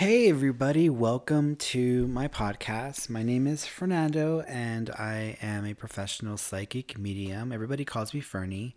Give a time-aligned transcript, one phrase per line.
[0.00, 3.10] Hey, everybody, welcome to my podcast.
[3.10, 7.52] My name is Fernando, and I am a professional psychic medium.
[7.52, 8.74] Everybody calls me Fernie.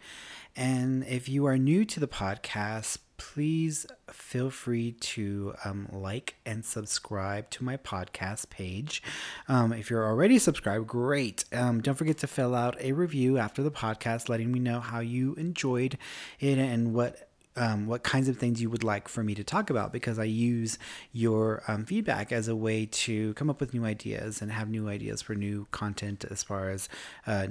[0.53, 6.65] And if you are new to the podcast, please feel free to um, like and
[6.65, 9.01] subscribe to my podcast page.
[9.47, 11.45] Um, if you're already subscribed, great.
[11.53, 14.99] Um, don't forget to fill out a review after the podcast, letting me know how
[14.99, 15.97] you enjoyed
[16.41, 19.69] it and what um, what kinds of things you would like for me to talk
[19.69, 20.79] about because I use
[21.11, 24.89] your um, feedback as a way to come up with new ideas and have new
[24.89, 26.89] ideas for new content as far as
[27.27, 27.47] uh,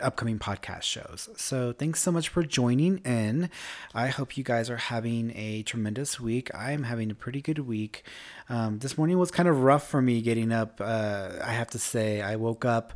[0.00, 1.28] upcoming podcast shows.
[1.36, 3.50] So, thanks so much for joining in.
[3.94, 6.54] I hope you guys are having a tremendous week.
[6.54, 8.04] I am having a pretty good week.
[8.48, 10.80] Um, this morning was kind of rough for me getting up.
[10.80, 12.92] Uh, I have to say, I woke up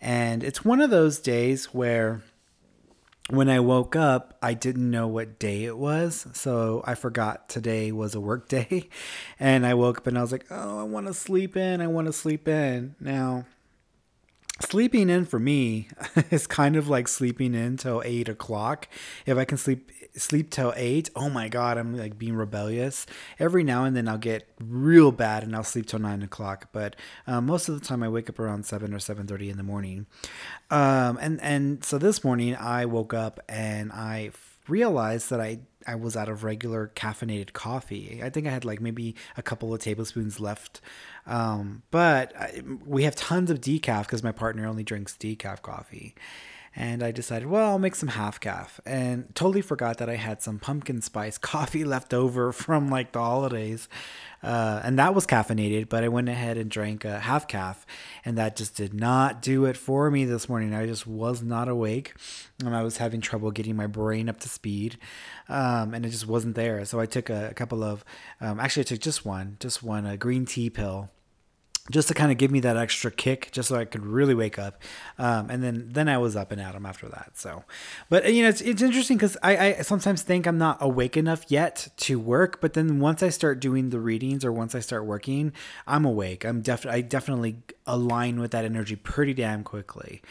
[0.00, 2.22] and it's one of those days where
[3.30, 6.26] when I woke up, I didn't know what day it was.
[6.34, 8.88] So I forgot today was a work day.
[9.40, 11.80] And I woke up and I was like, oh, I want to sleep in.
[11.80, 12.94] I want to sleep in.
[13.00, 13.46] Now,
[14.60, 15.88] sleeping in for me
[16.30, 18.88] is kind of like sleeping in till eight o'clock.
[19.26, 23.06] If I can sleep sleep till eight, oh my god, I'm like being rebellious.
[23.38, 26.68] Every now and then I'll get real bad and I'll sleep till nine o'clock.
[26.72, 29.56] But um, most of the time I wake up around seven or seven thirty in
[29.56, 30.06] the morning.
[30.70, 34.30] Um, and and so this morning I woke up and I
[34.68, 38.20] realized that I I was out of regular caffeinated coffee.
[38.22, 40.80] I think I had like maybe a couple of tablespoons left.
[41.26, 46.14] Um, but I, we have tons of decaf because my partner only drinks decaf coffee.
[46.76, 48.80] And I decided, well, I'll make some half caff.
[48.84, 53.20] And totally forgot that I had some pumpkin spice coffee left over from like the
[53.20, 53.88] holidays.
[54.44, 57.86] Uh, and that was caffeinated, but I went ahead and drank a half caff,
[58.26, 60.74] and that just did not do it for me this morning.
[60.74, 62.14] I just was not awake,
[62.62, 64.98] and I was having trouble getting my brain up to speed,
[65.48, 66.84] um, and it just wasn't there.
[66.84, 68.04] So I took a, a couple of,
[68.38, 71.08] um, actually, I took just one, just one, a green tea pill
[71.90, 74.58] just to kind of give me that extra kick, just so I could really wake
[74.58, 74.82] up.
[75.18, 77.32] Um, and then then I was up and at 'em after that.
[77.34, 77.64] So,
[78.08, 81.44] but you know, it's it's interesting because I, I sometimes think I'm not awake enough
[81.48, 85.04] yet to work, but then once I start doing the readings or once I start
[85.04, 85.52] working,
[85.86, 86.44] I'm awake.
[86.44, 90.22] I'm def I definitely align with that energy pretty damn quickly.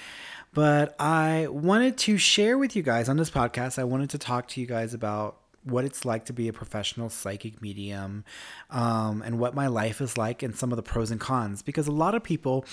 [0.55, 3.77] But I wanted to share with you guys on this podcast.
[3.79, 7.09] I wanted to talk to you guys about what it's like to be a professional
[7.09, 8.23] psychic medium
[8.69, 11.87] um, and what my life is like and some of the pros and cons because
[11.87, 12.65] a lot of people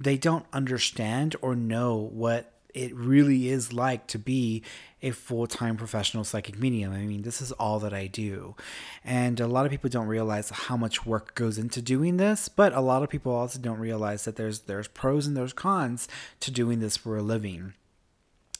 [0.00, 4.62] they don't understand or know what it really is like to be
[5.02, 6.92] a full-time professional psychic medium.
[6.92, 8.56] I mean, this is all that I do.
[9.04, 12.72] And a lot of people don't realize how much work goes into doing this, but
[12.72, 16.08] a lot of people also don't realize that there's there's pros and there's cons
[16.40, 17.74] to doing this for a living.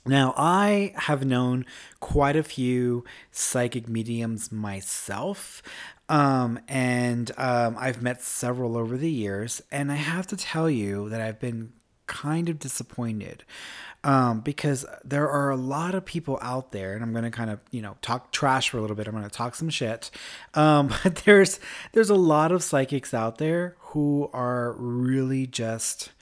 [0.09, 1.67] Now, I have known
[2.01, 5.63] quite a few psychic mediums myself,
[6.09, 11.11] um, and um, I've met several over the years, and I have to tell you
[11.11, 11.73] that I've been
[12.07, 13.45] kind of disappointed
[14.05, 17.51] um, because there are a lot of people out there, and I'm going to kind
[17.51, 19.07] of you know talk trash for a little bit.
[19.07, 20.11] I'm going to talk some shit,
[20.55, 21.61] um, but there's
[21.93, 26.13] there's a lot of psychics out there who are really just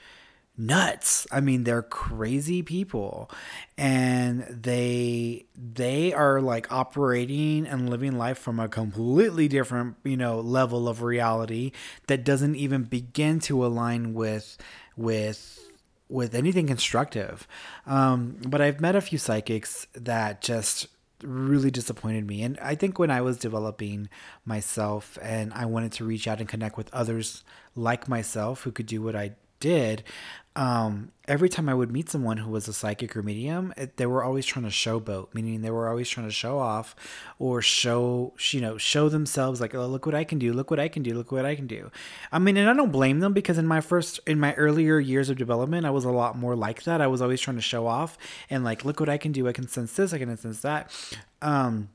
[0.59, 1.27] nuts.
[1.31, 3.31] I mean, they're crazy people
[3.77, 10.41] and they they are like operating and living life from a completely different, you know,
[10.41, 11.72] level of reality
[12.06, 14.56] that doesn't even begin to align with
[14.97, 15.62] with
[16.09, 17.47] with anything constructive.
[17.87, 20.87] Um, but I've met a few psychics that just
[21.23, 22.43] really disappointed me.
[22.43, 24.09] And I think when I was developing
[24.44, 27.43] myself and I wanted to reach out and connect with others
[27.75, 30.05] like myself who could do what I did,
[30.56, 34.06] um, every time I would meet someone who was a psychic or medium, it, they
[34.06, 36.97] were always trying to showboat, meaning they were always trying to show off
[37.39, 40.81] or show, you know, show themselves like, oh, look what I can do, look what
[40.81, 41.91] I can do, look what I can do.
[42.33, 45.28] I mean, and I don't blame them because in my first, in my earlier years
[45.28, 47.03] of development, I was a lot more like that.
[47.03, 48.17] I was always trying to show off
[48.49, 49.47] and like, look what I can do.
[49.47, 50.91] I can sense this, I can sense that.
[51.43, 51.91] Um,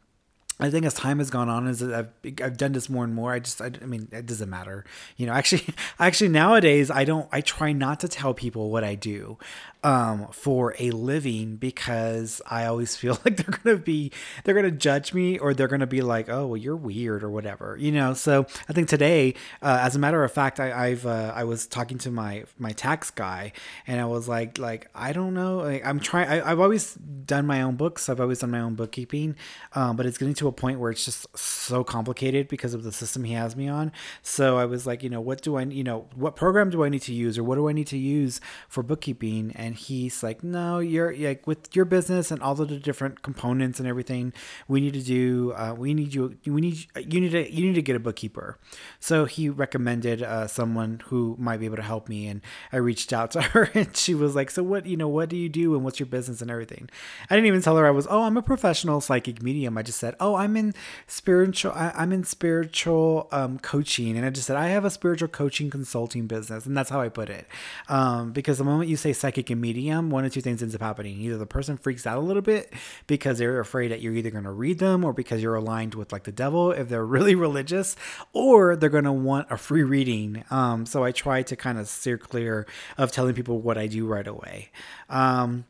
[0.62, 2.10] I think as time has gone on, as I've
[2.42, 4.86] I've done this more and more, I just I, I, mean it doesn't matter,
[5.18, 5.34] you know.
[5.42, 5.66] Actually,
[6.00, 9.40] actually nowadays I don't I try not to tell people what I do
[9.84, 14.12] um, for a living because I always feel like they're gonna be
[14.44, 17.78] they're gonna judge me or they're gonna be like oh well you're weird or whatever
[17.80, 18.14] you know.
[18.14, 21.68] So I think today, uh, as a matter of fact, I, I've uh, I was
[21.68, 23.54] talking to my my tax guy
[23.88, 27.62] and I was like like I don't know like, I'm trying I've always done my
[27.62, 29.36] own books I've always done my own bookkeeping,
[29.74, 32.92] um, but it's getting to a point where it's just so complicated because of the
[32.92, 33.92] system he has me on.
[34.22, 36.90] So I was like, you know, what do I, you know, what program do I
[36.90, 39.54] need to use or what do I need to use for bookkeeping?
[39.56, 43.88] And he's like, no, you're like with your business and all the different components and
[43.88, 44.34] everything.
[44.68, 45.54] We need to do.
[45.54, 46.38] Uh, we need you.
[46.46, 48.58] We need you need to you need to get a bookkeeper.
[49.00, 52.42] So he recommended uh, someone who might be able to help me, and
[52.72, 55.38] I reached out to her, and she was like, so what, you know, what do
[55.38, 56.90] you do and what's your business and everything?
[57.30, 58.08] I didn't even tell her I was.
[58.10, 59.78] Oh, I'm a professional psychic medium.
[59.78, 60.74] I just said, oh, I'm in
[61.08, 61.72] spiritual.
[61.74, 65.70] I, am in spiritual um, coaching, and I just said I have a spiritual coaching
[65.70, 67.48] consulting business, and that's how I put it.
[67.90, 70.82] Um, because the moment you say psychic and medium, one of two things ends up
[70.82, 71.22] happening.
[71.22, 72.74] Either the person freaks out a little bit
[73.08, 76.12] because they're afraid that you're either going to read them or because you're aligned with
[76.12, 77.96] like the devil if they're really religious,
[78.34, 80.44] or they're going to want a free reading.
[80.50, 82.66] Um, so I try to kind of steer clear
[82.98, 84.72] of telling people what I do right away.
[85.10, 85.66] Um,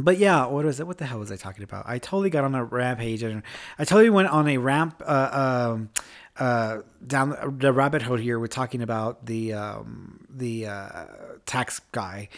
[0.00, 0.86] but yeah, what was it?
[0.86, 1.84] What the hell was I talking about?
[1.88, 3.42] I totally got on a rampage and
[3.78, 5.02] I totally went on a ramp.
[5.04, 5.90] Uh, um,
[6.38, 11.06] uh, down the rabbit hole here, we're talking about the um, the uh,
[11.46, 12.28] tax guy.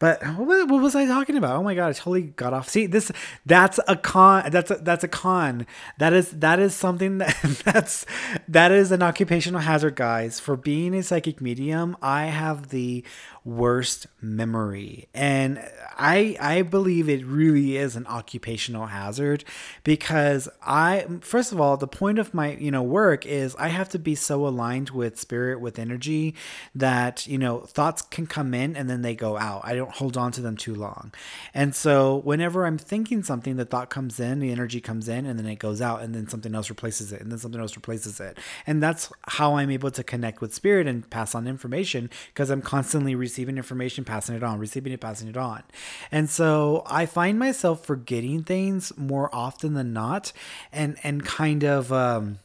[0.00, 1.56] But what, what, was I talking about?
[1.56, 2.70] Oh my god, I totally got off.
[2.70, 3.12] See, this
[3.44, 4.50] that's a con.
[4.50, 5.66] That's a, that's a con.
[5.98, 8.06] That is that is something that that's
[8.48, 10.40] that is an occupational hazard, guys.
[10.40, 13.04] For being a psychic medium, I have the
[13.44, 15.62] worst memory, and
[15.98, 19.44] I I believe it really is an occupational hazard
[19.84, 23.90] because I first of all the point of my you know work is I have
[23.90, 26.34] to be so aligned with spirit with energy
[26.74, 29.60] that you know thoughts can come in and then they go out.
[29.64, 31.12] I don't hold on to them too long.
[31.54, 35.38] And so whenever I'm thinking something, the thought comes in, the energy comes in, and
[35.38, 38.20] then it goes out, and then something else replaces it, and then something else replaces
[38.20, 38.38] it.
[38.66, 42.62] And that's how I'm able to connect with spirit and pass on information because I'm
[42.62, 45.62] constantly receiving information, passing it on, receiving it, passing it on.
[46.10, 50.32] And so I find myself forgetting things more often than not
[50.72, 52.38] and and kind of um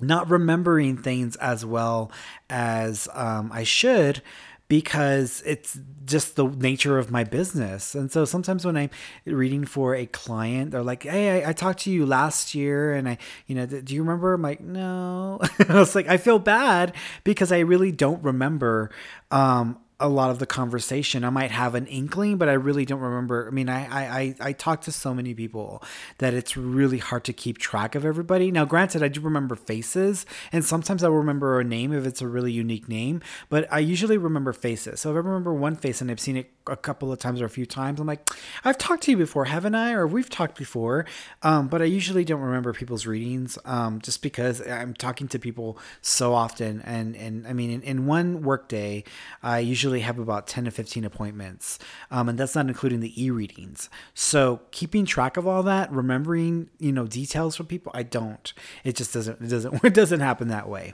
[0.00, 2.10] not remembering things as well
[2.48, 4.22] as um, I should
[4.68, 7.94] because it's just the nature of my business.
[7.94, 8.90] And so sometimes when I'm
[9.24, 13.08] reading for a client, they're like, Hey, I, I talked to you last year and
[13.08, 14.34] I, you know, do you remember?
[14.34, 16.94] I'm like, no, I was like, I feel bad
[17.24, 18.90] because I really don't remember,
[19.30, 21.24] um, a lot of the conversation.
[21.24, 23.48] I might have an inkling, but I really don't remember.
[23.48, 25.82] I mean, I, I, I talk to so many people
[26.18, 28.52] that it's really hard to keep track of everybody.
[28.52, 32.28] Now, granted, I do remember faces, and sometimes I remember a name if it's a
[32.28, 35.00] really unique name, but I usually remember faces.
[35.00, 37.44] So if I remember one face and I've seen it a couple of times or
[37.44, 38.28] a few times, I'm like,
[38.64, 39.92] I've talked to you before, haven't I?
[39.92, 41.06] Or we've talked before.
[41.42, 45.78] Um, but I usually don't remember people's readings um, just because I'm talking to people
[46.00, 46.82] so often.
[46.82, 49.04] And, and I mean, in, in one workday,
[49.42, 51.78] I usually have about 10 to 15 appointments,
[52.10, 53.88] um, and that's not including the e-readings.
[54.14, 58.52] So keeping track of all that, remembering you know details from people, I don't.
[58.84, 59.40] It just doesn't.
[59.40, 59.84] It doesn't.
[59.88, 60.92] It doesn't happen that way.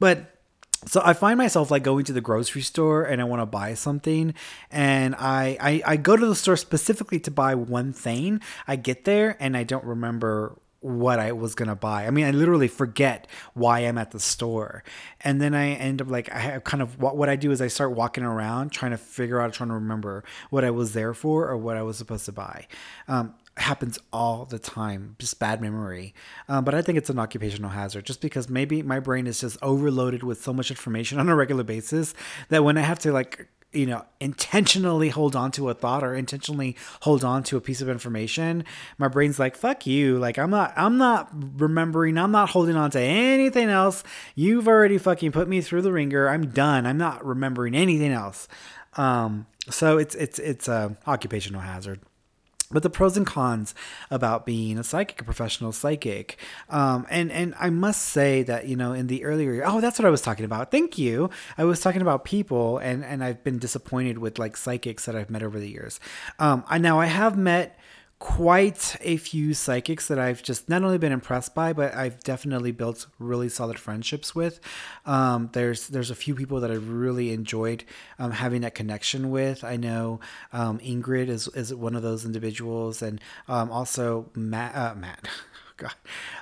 [0.00, 0.41] But
[0.86, 3.74] so I find myself like going to the grocery store and I want to buy
[3.74, 4.34] something
[4.70, 8.40] and I, I I go to the store specifically to buy one thing.
[8.66, 12.06] I get there and I don't remember what I was gonna buy.
[12.06, 14.82] I mean, I literally forget why I'm at the store,
[15.20, 17.68] and then I end up like I kind of what what I do is I
[17.68, 21.48] start walking around trying to figure out, trying to remember what I was there for
[21.48, 22.66] or what I was supposed to buy.
[23.06, 26.14] Um, happens all the time, just bad memory.
[26.48, 29.58] Um, but I think it's an occupational hazard, just because maybe my brain is just
[29.62, 32.14] overloaded with so much information on a regular basis
[32.48, 36.14] that when I have to like you know intentionally hold on to a thought or
[36.14, 38.64] intentionally hold on to a piece of information
[38.98, 40.18] my brain's like fuck you.
[40.18, 44.04] Like i'm not i'm not remembering i'm not holding on to anything else.
[44.34, 46.28] You've already fucking put me through the ringer.
[46.28, 46.84] I'm done.
[46.84, 48.46] I'm not remembering anything else.
[48.98, 52.00] Um so it's it's it's a occupational hazard
[52.72, 53.74] but the pros and cons
[54.10, 56.38] about being a psychic, a professional psychic.
[56.68, 60.06] Um, and, and I must say that, you know, in the earlier, oh, that's what
[60.06, 60.70] I was talking about.
[60.70, 61.30] Thank you.
[61.56, 65.30] I was talking about people and, and I've been disappointed with like psychics that I've
[65.30, 66.00] met over the years.
[66.38, 67.78] Um, I now I have met
[68.22, 72.70] quite a few psychics that I've just not only been impressed by, but I've definitely
[72.70, 74.60] built really solid friendships with.
[75.04, 77.82] Um, there's there's a few people that I really enjoyed
[78.20, 79.64] um, having that connection with.
[79.64, 80.20] I know
[80.52, 85.28] um, Ingrid is is one of those individuals, and um, also Matt uh, Matt.
[85.76, 85.94] God.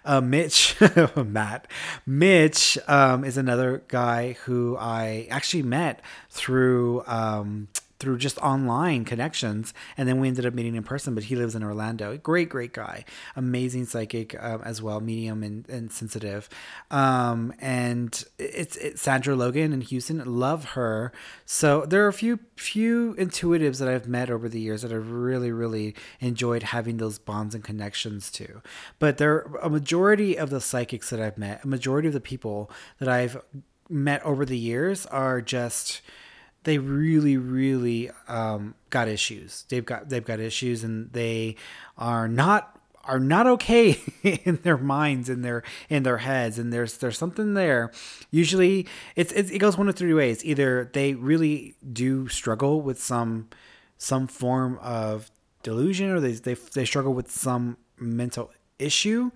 [0.04, 0.76] Uh, Mitch,
[1.16, 1.66] Matt,
[2.04, 7.68] Mitch um, is another guy who I actually met through um,
[8.00, 11.14] through just online connections, and then we ended up meeting in person.
[11.14, 12.16] But he lives in Orlando.
[12.16, 13.04] Great, great guy,
[13.36, 16.48] amazing psychic um, as well, medium and, and sensitive.
[16.90, 20.22] Um, and it's, it's Sandra Logan in Houston.
[20.24, 21.12] Love her.
[21.44, 25.10] So there are a few few intuitives that I've met over the years that I've
[25.10, 28.62] really, really enjoyed having those bonds and connections to.
[28.98, 32.70] But there a majority of the psychics that I've met, a majority of the people
[32.98, 33.42] that I've
[33.88, 36.00] met over the years are just
[36.64, 39.64] they really really um, got issues.
[39.68, 41.56] They've got they've got issues and they
[41.96, 46.58] are not are not okay in their minds in their in their heads.
[46.58, 47.90] And there's there's something there.
[48.30, 48.86] Usually
[49.16, 50.44] it's, it's it goes one of three ways.
[50.44, 53.48] Either they really do struggle with some
[53.96, 55.30] some form of
[55.62, 59.30] delusion or they they, they struggle with some mental issue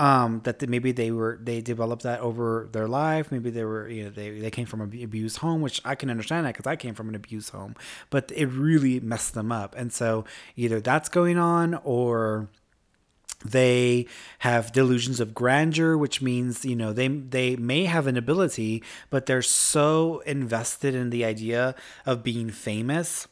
[0.00, 3.30] um, that maybe they were they developed that over their life.
[3.30, 6.08] Maybe they were you know they they came from an abused home, which I can
[6.08, 7.76] understand that because I came from an abused home,
[8.08, 9.74] but it really messed them up.
[9.76, 10.24] And so
[10.56, 12.48] either that's going on or
[13.44, 14.06] they
[14.40, 19.24] have delusions of grandeur which means you know they they may have an ability but
[19.24, 23.26] they're so invested in the idea of being famous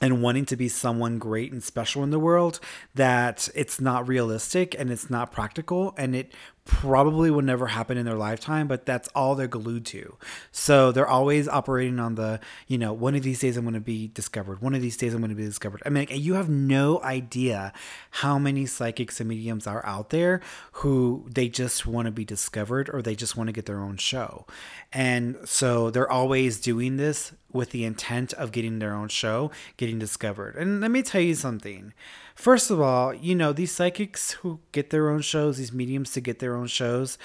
[0.00, 2.60] and wanting to be someone great and special in the world
[2.94, 6.32] that it's not realistic and it's not practical and it
[6.68, 10.16] probably will never happen in their lifetime, but that's all they're glued to.
[10.52, 13.80] So they're always operating on the, you know, one of these days I'm going to
[13.80, 14.60] be discovered.
[14.60, 15.82] One of these days I'm going to be discovered.
[15.86, 17.72] I mean, you have no idea
[18.10, 22.90] how many psychics and mediums are out there who they just want to be discovered
[22.92, 24.46] or they just want to get their own show.
[24.92, 29.98] And so they're always doing this with the intent of getting their own show, getting
[29.98, 30.54] discovered.
[30.54, 31.94] And let me tell you something.
[32.38, 36.20] First of all, you know, these psychics who get their own shows, these mediums to
[36.20, 37.18] get their own shows,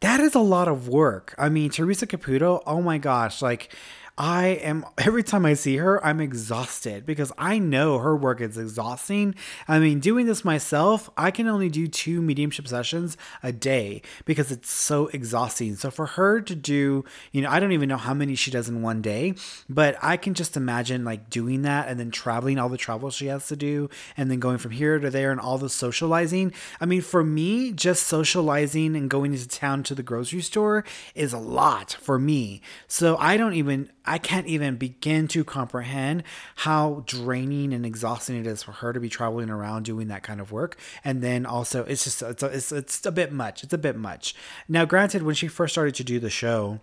[0.00, 1.34] that is a lot of work.
[1.38, 3.74] I mean, Teresa Caputo, oh my gosh, like
[4.18, 8.58] I am every time I see her, I'm exhausted because I know her work is
[8.58, 9.36] exhausting.
[9.68, 14.50] I mean, doing this myself, I can only do two mediumship sessions a day because
[14.50, 15.76] it's so exhausting.
[15.76, 18.68] So for her to do, you know, I don't even know how many she does
[18.68, 19.34] in one day,
[19.68, 23.26] but I can just imagine like doing that and then traveling all the travel she
[23.26, 26.52] has to do and then going from here to there and all the socializing.
[26.80, 30.84] I mean, for me, just socializing and going into town to the grocery store
[31.14, 32.62] is a lot for me.
[32.88, 36.22] So I don't even I can't even begin to comprehend
[36.56, 40.40] how draining and exhausting it is for her to be traveling around doing that kind
[40.40, 40.76] of work.
[41.04, 43.62] And then also, it's just it's a, it's, it's a bit much.
[43.62, 44.34] It's a bit much.
[44.68, 46.80] Now, granted, when she first started to do the show,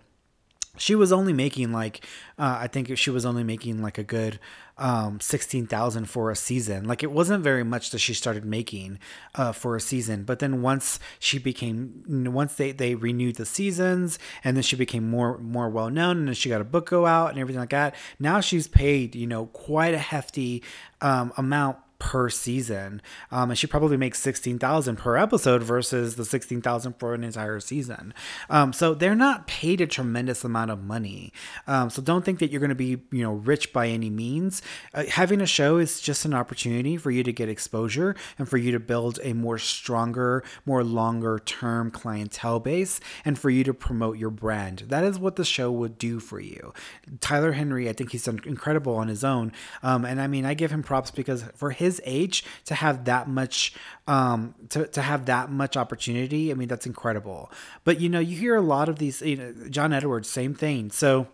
[0.78, 2.04] she was only making like
[2.38, 4.38] uh, I think she was only making like a good
[4.78, 6.86] um, sixteen thousand for a season.
[6.86, 8.98] Like it wasn't very much that she started making
[9.34, 10.24] uh, for a season.
[10.24, 15.08] But then once she became, once they they renewed the seasons, and then she became
[15.08, 17.70] more more well known, and then she got a book go out and everything like
[17.70, 17.94] that.
[18.18, 20.62] Now she's paid you know quite a hefty
[21.00, 23.00] um, amount per season.
[23.30, 28.12] Um, and she probably makes 16,000 per episode versus the 16,000 for an entire season.
[28.50, 31.32] Um, so they're not paid a tremendous amount of money.
[31.66, 34.62] Um, so don't think that you're going to be, you know, rich by any means.
[34.92, 38.58] Uh, having a show is just an opportunity for you to get exposure and for
[38.58, 43.74] you to build a more stronger, more longer term clientele base and for you to
[43.74, 44.84] promote your brand.
[44.88, 46.72] That is what the show would do for you.
[47.20, 49.52] Tyler Henry, I think he's done incredible on his own.
[49.82, 52.96] Um, and I mean, I give him props because for his his age to have
[53.10, 53.72] that much
[54.06, 57.50] um to, to have that much opportunity i mean that's incredible.
[57.84, 60.90] But you know you hear a lot of these you know john edwards same thing.
[60.90, 61.26] So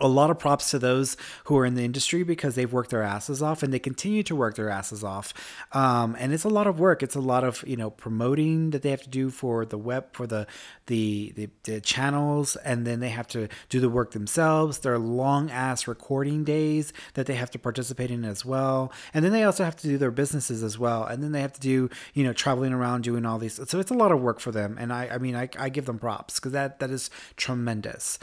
[0.00, 3.02] a lot of props to those who are in the industry because they've worked their
[3.02, 5.34] asses off and they continue to work their asses off.
[5.72, 7.02] Um, and it's a lot of work.
[7.02, 10.06] It's a lot of you know promoting that they have to do for the web
[10.12, 10.46] for the,
[10.86, 12.56] the the, the channels.
[12.56, 14.78] And then they have to do the work themselves.
[14.78, 18.92] There are long ass recording days that they have to participate in as well.
[19.14, 21.04] And then they also have to do their businesses as well.
[21.04, 23.60] And then they have to do you know traveling around doing all these.
[23.68, 24.76] So it's a lot of work for them.
[24.78, 28.18] And i i mean i, I give them props because that that is tremendous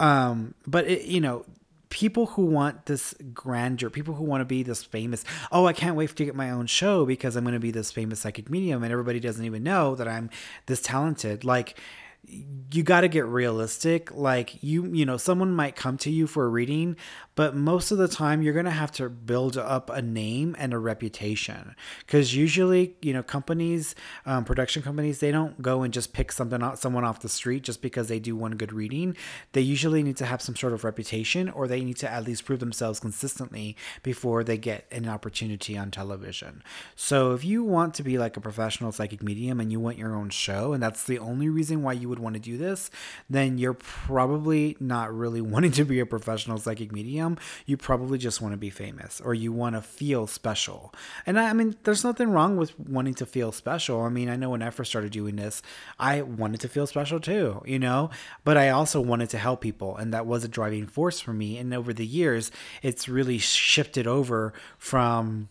[0.00, 1.44] um, but it, you know,
[1.90, 5.24] people who want this grandeur, people who want to be this famous.
[5.52, 7.92] Oh, I can't wait to get my own show because I'm going to be this
[7.92, 10.28] famous psychic medium, and everybody doesn't even know that I'm
[10.66, 11.44] this talented.
[11.44, 11.78] Like
[12.26, 16.44] you got to get realistic like you you know someone might come to you for
[16.44, 16.96] a reading
[17.36, 20.72] but most of the time you're going to have to build up a name and
[20.72, 21.74] a reputation.
[22.00, 23.94] Because usually you know companies
[24.26, 27.62] um, production companies they don't go and just pick something out someone off the street
[27.64, 29.16] just because they do one good reading.
[29.52, 32.44] They usually need to have some sort of reputation or they need to at least
[32.44, 36.62] prove themselves consistently before they get an opportunity on television.
[36.94, 40.14] So if you want to be like a professional psychic medium and you want your
[40.14, 42.90] own show and that's the only reason why you would would want to do this,
[43.28, 47.36] then you're probably not really wanting to be a professional psychic medium.
[47.66, 50.94] You probably just want to be famous or you want to feel special.
[51.26, 54.02] And I, I mean, there's nothing wrong with wanting to feel special.
[54.02, 55.62] I mean, I know when I first started doing this,
[55.98, 58.10] I wanted to feel special too, you know,
[58.44, 59.96] but I also wanted to help people.
[59.96, 61.58] And that was a driving force for me.
[61.58, 62.50] And over the years,
[62.82, 65.48] it's really shifted over from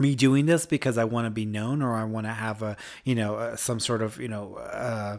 [0.00, 2.76] me doing this because I want to be known or I want to have a
[3.04, 5.18] you know uh, some sort of you know uh,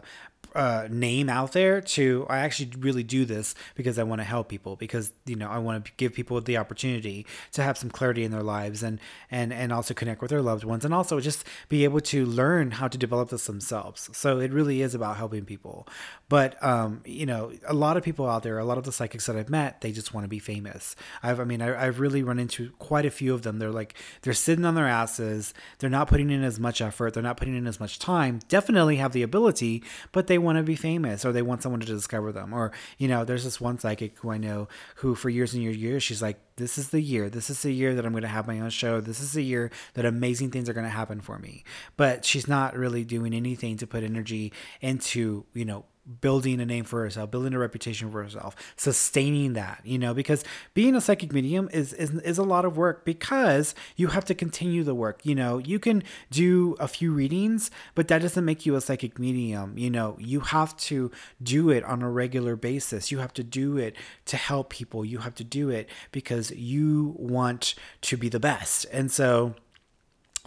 [0.54, 4.48] uh, name out there to I actually really do this because I want to help
[4.48, 8.24] people because you know I want to give people the opportunity to have some clarity
[8.24, 11.44] in their lives and and and also connect with their loved ones and also just
[11.68, 14.10] be able to learn how to develop this themselves.
[14.12, 15.86] So it really is about helping people.
[16.28, 19.26] But um, you know, a lot of people out there, a lot of the psychics
[19.26, 20.96] that I've met, they just want to be famous.
[21.22, 23.58] I've I mean I, I've really run into quite a few of them.
[23.58, 25.54] They're like they're sitting on their asses.
[25.78, 27.14] They're not putting in as much effort.
[27.14, 28.40] They're not putting in as much time.
[28.48, 29.82] Definitely have the ability,
[30.12, 32.52] but they want to be famous or they want someone to discover them.
[32.52, 35.76] Or, you know, there's this one psychic who I know who for years and years,
[35.76, 37.30] years she's like, this is the year.
[37.30, 39.00] This is the year that I'm going to have my own show.
[39.00, 41.64] This is the year that amazing things are going to happen for me.
[41.96, 45.84] But she's not really doing anything to put energy into, you know,
[46.20, 50.44] building a name for herself, building a reputation for herself, sustaining that, you know, because
[50.74, 54.34] being a psychic medium is, is is a lot of work because you have to
[54.34, 55.24] continue the work.
[55.24, 59.18] You know, you can do a few readings, but that doesn't make you a psychic
[59.18, 59.78] medium.
[59.78, 61.10] You know, you have to
[61.42, 63.12] do it on a regular basis.
[63.12, 65.04] You have to do it to help people.
[65.04, 68.86] You have to do it because you want to be the best.
[68.92, 69.54] And so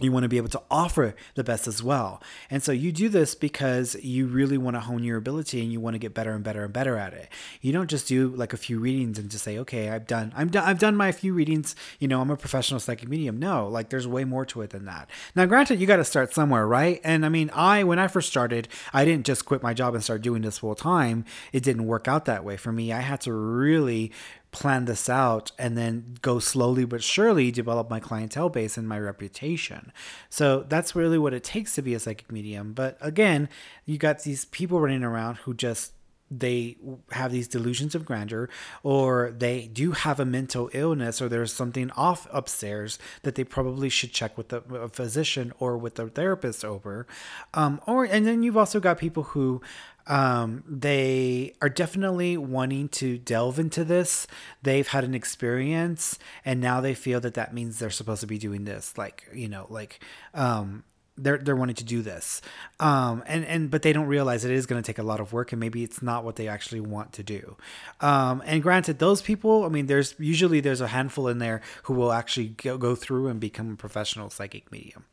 [0.00, 2.22] you want to be able to offer the best as well.
[2.50, 5.80] And so you do this because you really want to hone your ability and you
[5.80, 7.30] want to get better and better and better at it.
[7.62, 10.48] You don't just do like a few readings and just say, "Okay, I've done I'm
[10.48, 13.88] done I've done my few readings, you know, I'm a professional psychic medium." No, like
[13.88, 15.08] there's way more to it than that.
[15.34, 17.00] Now, granted, you got to start somewhere, right?
[17.02, 20.04] And I mean, I when I first started, I didn't just quit my job and
[20.04, 21.24] start doing this full time.
[21.54, 22.92] It didn't work out that way for me.
[22.92, 24.12] I had to really
[24.56, 28.98] plan this out and then go slowly but surely develop my clientele base and my
[28.98, 29.92] reputation.
[30.30, 32.72] So that's really what it takes to be a psychic medium.
[32.72, 33.50] But again,
[33.84, 35.92] you got these people running around who just
[36.30, 36.76] they
[37.12, 38.48] have these delusions of grandeur
[38.82, 43.88] or they do have a mental illness or there's something off upstairs that they probably
[43.88, 47.06] should check with the, a physician or with a therapist over
[47.54, 49.60] um, or and then you've also got people who
[50.06, 54.26] um, they are definitely wanting to delve into this.
[54.62, 58.38] They've had an experience, and now they feel that that means they're supposed to be
[58.38, 58.96] doing this.
[58.96, 60.00] Like you know, like
[60.34, 60.84] um,
[61.16, 62.42] they're they're wanting to do this.
[62.80, 65.32] Um and and but they don't realize it is going to take a lot of
[65.32, 67.56] work and maybe it's not what they actually want to do.
[68.00, 71.94] Um and granted those people i mean there's usually there's a handful in there who
[71.94, 75.04] will actually go, go through and become a professional psychic medium.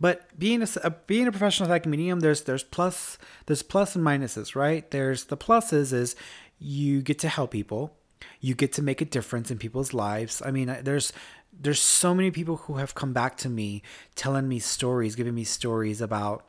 [0.00, 4.04] But being a, a being a professional psychic medium there's there's plus there's plus and
[4.04, 4.90] minuses right?
[4.90, 6.16] There's the pluses is
[6.58, 7.96] you get to help people.
[8.40, 10.42] You get to make a difference in people's lives.
[10.44, 11.12] I mean there's
[11.52, 13.82] there's so many people who have come back to me
[14.14, 16.44] telling me stories, giving me stories about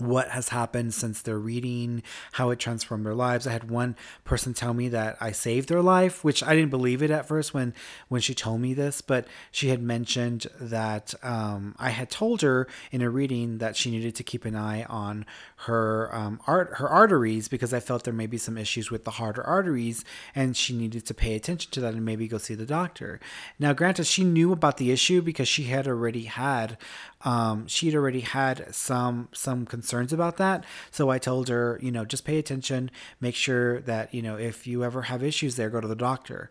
[0.00, 3.46] what has happened since their reading, how it transformed their lives.
[3.46, 7.02] I had one person tell me that I saved their life, which I didn't believe
[7.02, 7.74] it at first when
[8.08, 12.68] when she told me this, but she had mentioned that um, I had told her
[12.92, 15.26] in a reading that she needed to keep an eye on
[15.62, 19.12] her um, art her arteries because I felt there may be some issues with the
[19.12, 22.54] heart or arteries, and she needed to pay attention to that and maybe go see
[22.54, 23.20] the doctor.
[23.58, 26.78] Now, granted, she knew about the issue because she had already had
[27.22, 30.64] um, she'd already had some some concerns about that.
[30.90, 34.66] So I told her, you know, just pay attention, make sure that you know if
[34.66, 36.50] you ever have issues there, go to the doctor.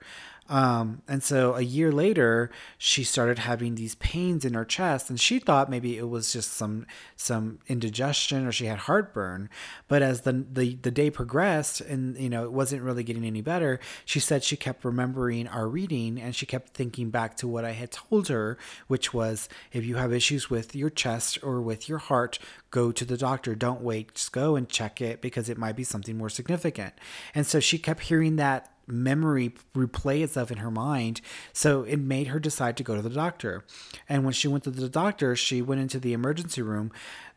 [0.49, 5.19] Um, and so a year later, she started having these pains in her chest, and
[5.19, 9.49] she thought maybe it was just some some indigestion or she had heartburn.
[9.87, 13.41] But as the the, the day progressed, and you know it wasn't really getting any
[13.41, 17.65] better, she said she kept remembering our reading, and she kept thinking back to what
[17.65, 18.57] I had told her,
[18.87, 22.39] which was if you have issues with your chest or with your heart,
[22.71, 23.53] go to the doctor.
[23.53, 26.93] Don't wait, just go and check it because it might be something more significant.
[27.35, 31.21] And so she kept hearing that memory replay itself in her mind.
[31.53, 33.63] So it made her decide to go to the doctor.
[34.07, 36.91] And when she went to the doctor, she went into the emergency room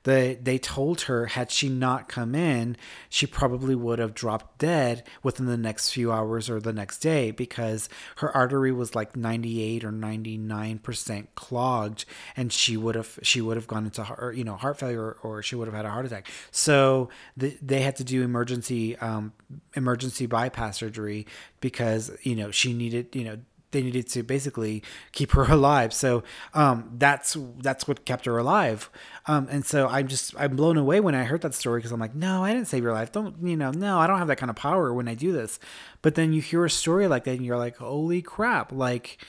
[0.05, 2.77] they they told her had she not come in,
[3.09, 7.31] she probably would have dropped dead within the next few hours or the next day
[7.31, 12.05] because her artery was like 98 or 99% clogged
[12.37, 15.43] and she would have she would have gone into heart, you know heart failure or
[15.43, 16.29] she would have had a heart attack.
[16.51, 19.33] So the, they had to do emergency um,
[19.75, 21.27] emergency bypass surgery
[21.61, 23.39] because you know she needed you know
[23.71, 25.93] they needed to basically keep her alive.
[25.93, 26.23] So
[26.55, 28.91] um, that's that's what kept her alive.
[29.27, 32.01] Um, and so I'm just I'm blown away when I heard that story because I'm
[32.01, 33.13] like, no, I didn't save your life.
[33.13, 33.71] Don't you know?
[33.71, 35.59] No, I don't have that kind of power when I do this.
[36.03, 38.73] But then you hear a story like that, and you're like, holy crap!
[38.73, 39.25] Like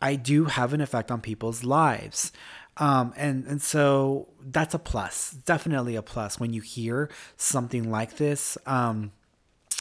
[0.00, 2.32] I do have an effect on people's lives.
[2.78, 8.16] Um, and and so that's a plus, definitely a plus when you hear something like
[8.16, 8.56] this.
[8.66, 9.12] Um,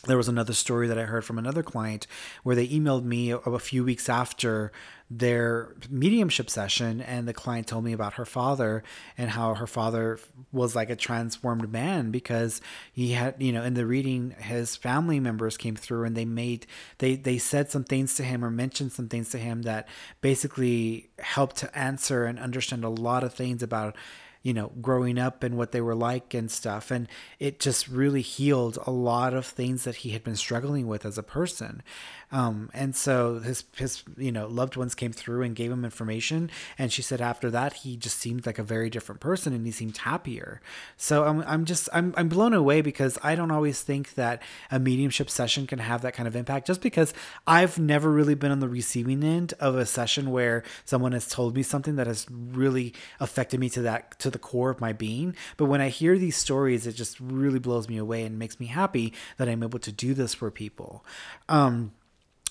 [0.08, 2.08] there was another story that I heard from another client
[2.44, 4.72] where they emailed me a, a, few weeks after
[5.10, 8.84] their mediumship session, and the client told me about her father
[9.18, 10.20] and how her father
[10.52, 15.20] was like a transformed man because he had, you know, in the reading, his family
[15.20, 16.66] members came through and they made
[16.98, 19.88] they they said some things to him or mentioned some things to him that
[20.22, 23.96] basically helped to answer and understand a lot of things about
[24.44, 26.92] you know, growing up and what they were like and stuff.
[26.92, 27.08] And
[27.40, 31.18] it just really healed a lot of things that he had been struggling with as
[31.18, 31.82] a person.
[32.32, 36.50] Um, and so his his you know loved ones came through and gave him information,
[36.78, 39.72] and she said after that he just seemed like a very different person and he
[39.72, 40.62] seemed happier.
[40.98, 44.80] So I'm I'm just I'm I'm blown away because I don't always think that a
[44.80, 46.68] mediumship session can have that kind of impact.
[46.68, 47.14] Just because
[47.46, 51.56] I've never really been on the receiving end of a session where someone has told
[51.56, 55.34] me something that has really affected me to that to the core of my being.
[55.56, 58.66] But when I hear these stories, it just really blows me away and makes me
[58.66, 61.06] happy that I'm able to do this for people.
[61.48, 61.94] Um,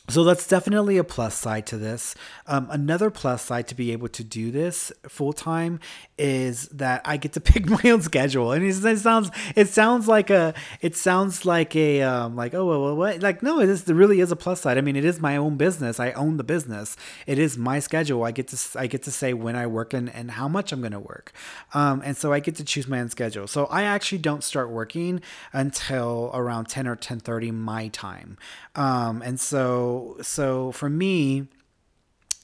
[0.08, 2.14] so that's definitely a plus side to this.
[2.46, 5.80] Um, another plus side to be able to do this full time
[6.16, 10.30] is that I get to pick my own schedule, and it, sounds it sounds like
[10.30, 13.94] a it sounds like a um, like oh well what like no it is it
[13.94, 14.78] really is a plus side.
[14.78, 15.98] I mean it is my own business.
[15.98, 16.96] I own the business.
[17.26, 18.22] It is my schedule.
[18.22, 20.80] I get to I get to say when I work and, and how much I'm
[20.80, 21.32] going to work,
[21.74, 23.48] um, and so I get to choose my own schedule.
[23.48, 25.20] So I actually don't start working
[25.52, 28.38] until around ten or ten thirty my time,
[28.76, 31.48] um, and so so for me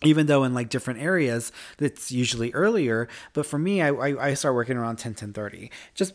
[0.04, 4.34] even though in like different areas it's usually earlier but for me i i, I
[4.34, 6.14] start working around 10 10 30 just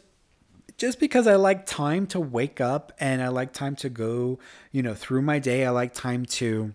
[0.77, 4.39] just because I like time to wake up and I like time to go,
[4.71, 5.65] you know, through my day.
[5.65, 6.73] I like time to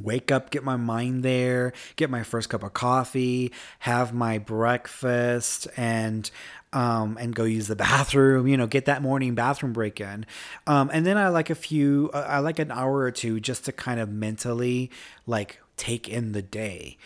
[0.00, 5.68] wake up, get my mind there, get my first cup of coffee, have my breakfast,
[5.76, 6.30] and
[6.72, 10.26] um, and go use the bathroom, you know, get that morning bathroom break in.
[10.66, 13.64] Um, and then I like a few, uh, I like an hour or two just
[13.66, 14.90] to kind of mentally
[15.26, 16.98] like take in the day.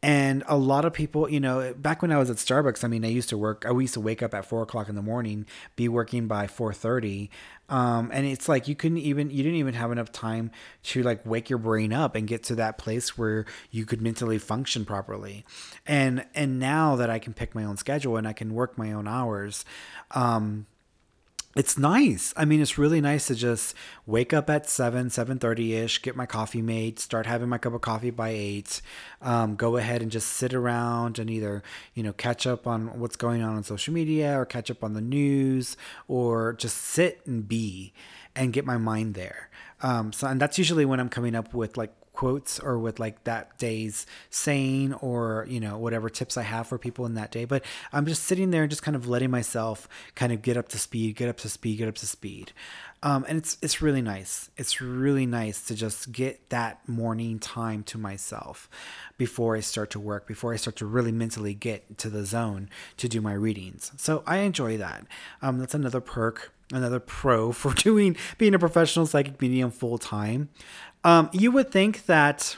[0.00, 3.04] And a lot of people, you know, back when I was at Starbucks, I mean,
[3.04, 3.64] I used to work.
[3.66, 6.72] I used to wake up at four o'clock in the morning, be working by four
[6.72, 7.30] thirty,
[7.68, 10.52] um, and it's like you couldn't even, you didn't even have enough time
[10.84, 14.38] to like wake your brain up and get to that place where you could mentally
[14.38, 15.44] function properly.
[15.84, 18.92] And and now that I can pick my own schedule and I can work my
[18.92, 19.64] own hours,
[20.12, 20.66] um,
[21.58, 22.32] it's nice.
[22.36, 23.74] I mean, it's really nice to just
[24.06, 27.74] wake up at seven, seven thirty ish, get my coffee made, start having my cup
[27.74, 28.80] of coffee by eight,
[29.20, 33.16] um, go ahead and just sit around and either you know catch up on what's
[33.16, 37.48] going on on social media or catch up on the news or just sit and
[37.48, 37.92] be
[38.36, 39.50] and get my mind there.
[39.82, 43.22] Um, so, and that's usually when I'm coming up with like quotes or with like
[43.22, 47.44] that day's saying or you know whatever tips I have for people in that day.
[47.44, 50.68] But I'm just sitting there and just kind of letting myself kind of get up
[50.70, 52.52] to speed, get up to speed, get up to speed.
[53.04, 54.50] Um, and it's it's really nice.
[54.56, 58.68] It's really nice to just get that morning time to myself
[59.16, 62.68] before I start to work, before I start to really mentally get to the zone
[62.96, 63.92] to do my readings.
[63.96, 65.06] So I enjoy that.
[65.40, 70.48] Um, that's another perk another pro for doing being a professional psychic medium full time.
[71.04, 72.56] Um, you would think that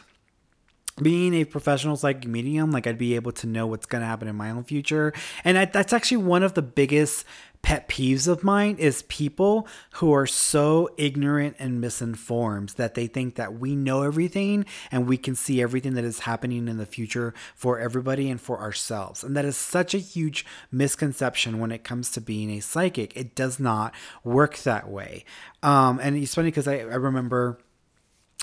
[1.01, 4.29] being a professional psychic medium, like I'd be able to know what's going to happen
[4.29, 5.13] in my own future.
[5.45, 7.25] And I, that's actually one of the biggest
[7.63, 13.35] pet peeves of mine is people who are so ignorant and misinformed that they think
[13.35, 17.35] that we know everything and we can see everything that is happening in the future
[17.55, 19.23] for everybody and for ourselves.
[19.23, 23.15] And that is such a huge misconception when it comes to being a psychic.
[23.15, 25.25] It does not work that way.
[25.63, 27.59] Um, and it's funny because I, I remember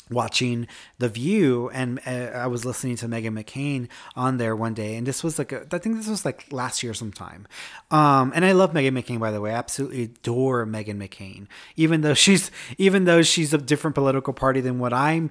[0.09, 0.67] watching
[0.99, 5.05] The View, and uh, I was listening to Meghan McCain on there one day, and
[5.05, 7.47] this was like a, I think this was like last year sometime.
[7.91, 12.01] Um, and I love Meghan McCain by the way, I absolutely adore Meghan McCain, even
[12.01, 15.29] though she's even though she's a different political party than what I'm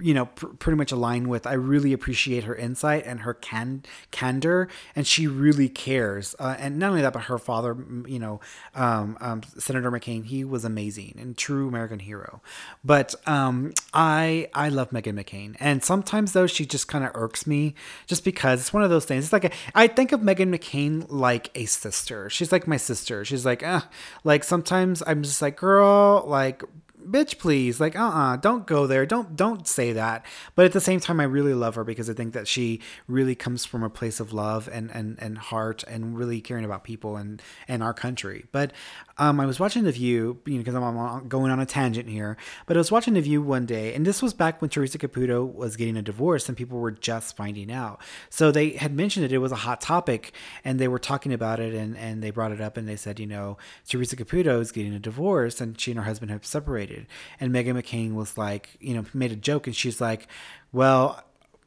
[0.00, 1.46] you know pr- pretty much align with.
[1.46, 6.34] I really appreciate her insight and her can candor, and she really cares.
[6.38, 7.76] Uh, and not only that, but her father,
[8.06, 8.40] you know,
[8.74, 12.40] um, um, Senator McCain, he was amazing and true American hero.
[12.84, 17.46] But um, I I love Meghan McCain, and sometimes though she just kind of irks
[17.46, 17.74] me,
[18.06, 19.24] just because it's one of those things.
[19.24, 22.30] It's like a, I think of Meghan McCain like a sister.
[22.30, 23.24] She's like my sister.
[23.24, 23.82] She's like, uh,
[24.24, 26.62] like sometimes I'm just like, girl, like
[27.06, 30.24] bitch, please, like, uh, uh-uh, uh, do not go there, don't, don't say that.
[30.54, 33.34] But at the same time, I really love her because I think that she really
[33.34, 37.16] comes from a place of love and and and heart and really caring about people
[37.16, 38.46] and and our country.
[38.52, 38.72] But
[39.18, 42.36] um, I was watching The View, you know, because I'm going on a tangent here.
[42.66, 45.44] But I was watching The View one day, and this was back when Teresa Caputo
[45.52, 48.00] was getting a divorce, and people were just finding out.
[48.30, 50.32] So they had mentioned it; it was a hot topic,
[50.64, 53.20] and they were talking about it, and and they brought it up, and they said,
[53.20, 56.91] you know, Teresa Caputo is getting a divorce, and she and her husband have separated.
[57.40, 60.26] And Meghan McCain was like, you know, made a joke, and she's like,
[60.72, 61.24] well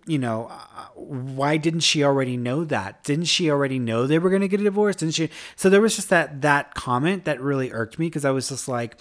[0.07, 3.03] you know, uh, why didn't she already know that?
[3.03, 4.97] Didn't she already know they were going to get a divorce?
[4.97, 5.29] Didn't she?
[5.55, 8.67] So there was just that that comment that really irked me because I was just
[8.67, 8.99] like,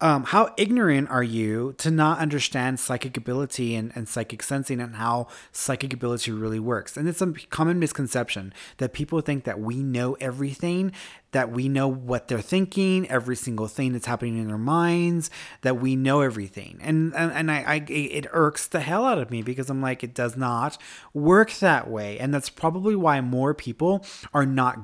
[0.00, 4.96] um, how ignorant are you to not understand psychic ability and, and psychic sensing and
[4.96, 6.96] how psychic ability really works?
[6.96, 10.92] And it's a common misconception that people think that we know everything,
[11.32, 15.30] that we know what they're thinking, every single thing that's happening in their minds,
[15.62, 16.78] that we know everything.
[16.82, 20.04] And and, and I, I it irks the hell out of me because I'm like,
[20.04, 20.76] it does not
[21.14, 22.18] work that way.
[22.18, 24.04] And that's probably why more people
[24.34, 24.78] are not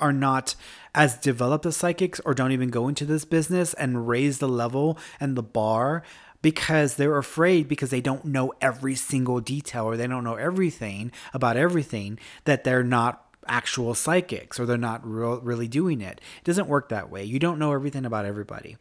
[0.00, 0.54] are not
[0.94, 4.98] as developed as psychics or don't even go into this business and raise the level
[5.20, 6.02] and the bar
[6.42, 11.12] because they're afraid because they don't know every single detail or they don't know everything
[11.34, 16.20] about everything that they're not actual psychics or they're not real, really doing it.
[16.38, 17.24] It doesn't work that way.
[17.24, 18.76] You don't know everything about everybody.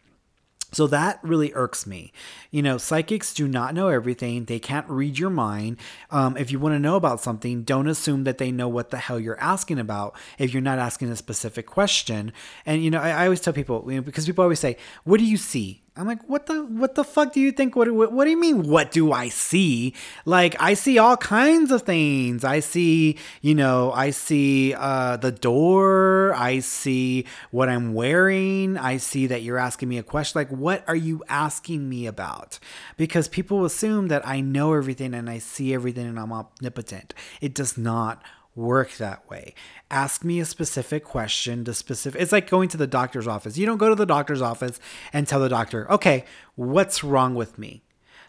[0.71, 2.12] So that really irks me.
[2.51, 4.45] You know, psychics do not know everything.
[4.45, 5.77] They can't read your mind.
[6.12, 8.97] Um, if you want to know about something, don't assume that they know what the
[8.97, 12.32] hell you're asking about if you're not asking a specific question.
[12.65, 15.17] And, you know, I, I always tell people, you know, because people always say, What
[15.17, 15.82] do you see?
[15.95, 17.75] I'm like, what the what the fuck do you think?
[17.75, 18.63] What, what what do you mean?
[18.63, 19.93] What do I see?
[20.25, 22.43] Like I see all kinds of things.
[22.43, 26.34] I see, you know, I see uh, the door.
[26.36, 28.78] I see what I'm wearing.
[28.78, 30.39] I see that you're asking me a question.
[30.39, 32.60] Like, what are you asking me about?
[32.95, 37.13] Because people assume that I know everything and I see everything and I'm omnipotent.
[37.41, 38.23] It does not
[38.55, 39.53] work that way.
[39.89, 43.57] Ask me a specific question to specific it's like going to the doctor's office.
[43.57, 44.79] You don't go to the doctor's office
[45.13, 47.83] and tell the doctor, "Okay, what's wrong with me?"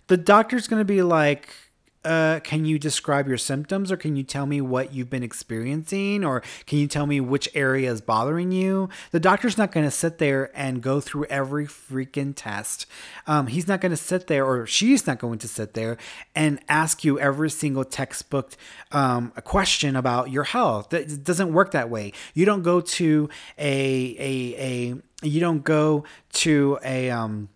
[0.06, 1.54] The doctor's going to be like,
[2.04, 6.24] uh, can you describe your symptoms or can you tell me what you've been experiencing
[6.24, 8.88] or can you tell me which area is bothering you?
[9.10, 12.86] The doctor's not going to sit there and go through every freaking test.
[13.26, 15.98] Um, he's not going to sit there or she's not going to sit there
[16.34, 18.52] and ask you every single textbook
[18.92, 20.94] um, question about your health.
[20.94, 22.12] It doesn't work that way.
[22.32, 27.48] You don't go to a a a you don't go to a um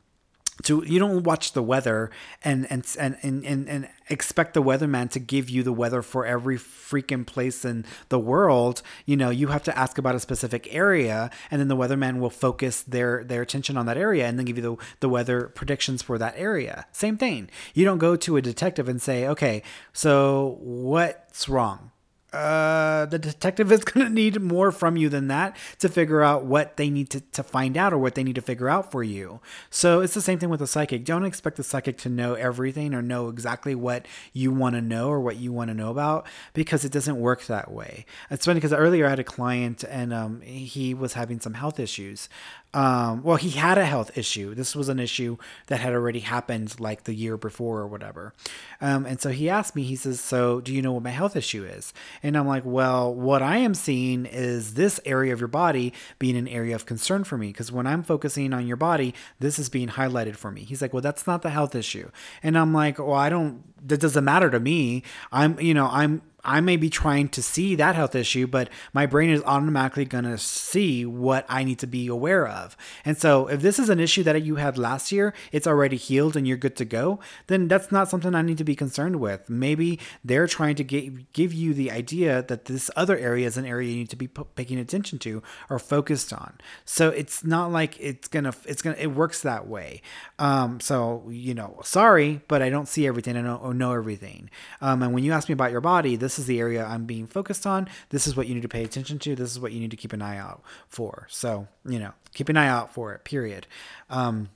[0.62, 2.10] to you don't watch the weather
[2.44, 6.58] and and and and and, expect the weatherman to give you the weather for every
[6.58, 8.82] freaking place in the world.
[9.06, 12.30] You know you have to ask about a specific area and then the weatherman will
[12.30, 16.02] focus their their attention on that area and then give you the, the weather predictions
[16.02, 16.86] for that area.
[16.92, 17.50] Same thing.
[17.72, 19.62] You don't go to a detective and say okay
[19.92, 21.90] so what's wrong
[22.34, 26.44] uh, the detective is going to need more from you than that to figure out
[26.44, 29.02] what they need to, to find out or what they need to figure out for
[29.02, 29.40] you.
[29.70, 31.04] So it's the same thing with a psychic.
[31.04, 35.08] Don't expect the psychic to know everything or know exactly what you want to know
[35.08, 38.04] or what you want to know about because it doesn't work that way.
[38.30, 41.78] It's funny because earlier I had a client and um, he was having some health
[41.78, 42.28] issues.
[42.74, 44.54] Um, well, he had a health issue.
[44.54, 45.36] This was an issue
[45.68, 48.34] that had already happened like the year before or whatever.
[48.80, 51.36] Um, and so he asked me, he says, So, do you know what my health
[51.36, 51.94] issue is?
[52.22, 56.36] And I'm like, Well, what I am seeing is this area of your body being
[56.36, 57.46] an area of concern for me.
[57.48, 60.62] Because when I'm focusing on your body, this is being highlighted for me.
[60.64, 62.10] He's like, Well, that's not the health issue.
[62.42, 65.04] And I'm like, Well, I don't, that doesn't matter to me.
[65.30, 69.06] I'm, you know, I'm, I may be trying to see that health issue, but my
[69.06, 72.76] brain is automatically going to see what I need to be aware of.
[73.04, 76.36] And so, if this is an issue that you had last year, it's already healed
[76.36, 79.48] and you're good to go, then that's not something I need to be concerned with.
[79.48, 83.64] Maybe they're trying to get, give you the idea that this other area is an
[83.64, 86.54] area you need to be p- paying attention to or focused on.
[86.84, 90.02] So, it's not like it's going to, it's going to, it works that way.
[90.38, 93.36] Um, so, you know, sorry, but I don't see everything.
[93.36, 94.50] I don't know everything.
[94.80, 97.04] Um, and when you ask me about your body, this this is the area I'm
[97.04, 97.88] being focused on.
[98.08, 99.36] This is what you need to pay attention to.
[99.36, 101.28] This is what you need to keep an eye out for.
[101.30, 103.68] So, you know, keep an eye out for it, period.
[104.10, 104.48] Um,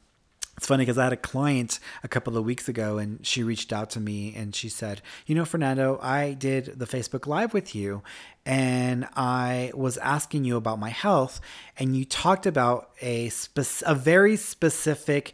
[0.56, 3.72] it's funny because I had a client a couple of weeks ago and she reached
[3.72, 7.76] out to me and she said, You know, Fernando, I did the Facebook Live with
[7.76, 8.02] you
[8.44, 11.40] and I was asking you about my health
[11.76, 15.32] and you talked about a, spec- a very specific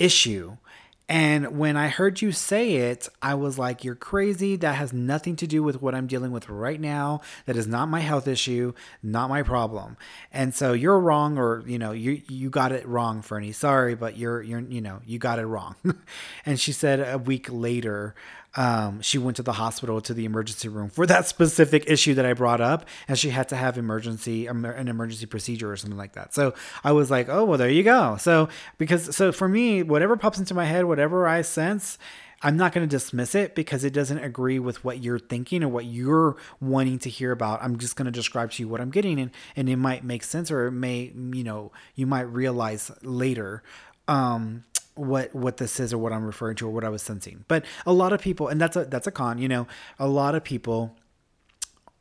[0.00, 0.56] issue
[1.06, 4.56] And when I heard you say it, I was like, you're crazy.
[4.56, 7.20] That has nothing to do with what I'm dealing with right now.
[7.44, 9.98] That is not my health issue, not my problem.
[10.32, 13.52] And so you're wrong or, you know, you you got it wrong, Fernie.
[13.52, 15.76] Sorry, but you're you're you know, you got it wrong.
[16.46, 18.14] and she said a week later,
[18.56, 22.24] um, she went to the hospital to the emergency room for that specific issue that
[22.24, 26.12] I brought up, and she had to have emergency an emergency procedure or something like
[26.12, 26.34] that.
[26.34, 28.16] So I was like, oh well, there you go.
[28.18, 31.98] So because so for me, whatever pops into my head, whatever I sense.
[32.42, 35.68] I'm not going to dismiss it because it doesn't agree with what you're thinking or
[35.68, 37.62] what you're wanting to hear about.
[37.62, 40.22] I'm just going to describe to you what I'm getting, and, and it might make
[40.22, 43.62] sense or it may, you know, you might realize later.
[44.08, 44.64] Um,
[44.94, 47.44] what what this is or what I'm referring to or what I was sensing.
[47.48, 49.38] But a lot of people, and that's a that's a con.
[49.38, 49.66] You know,
[49.98, 50.96] a lot of people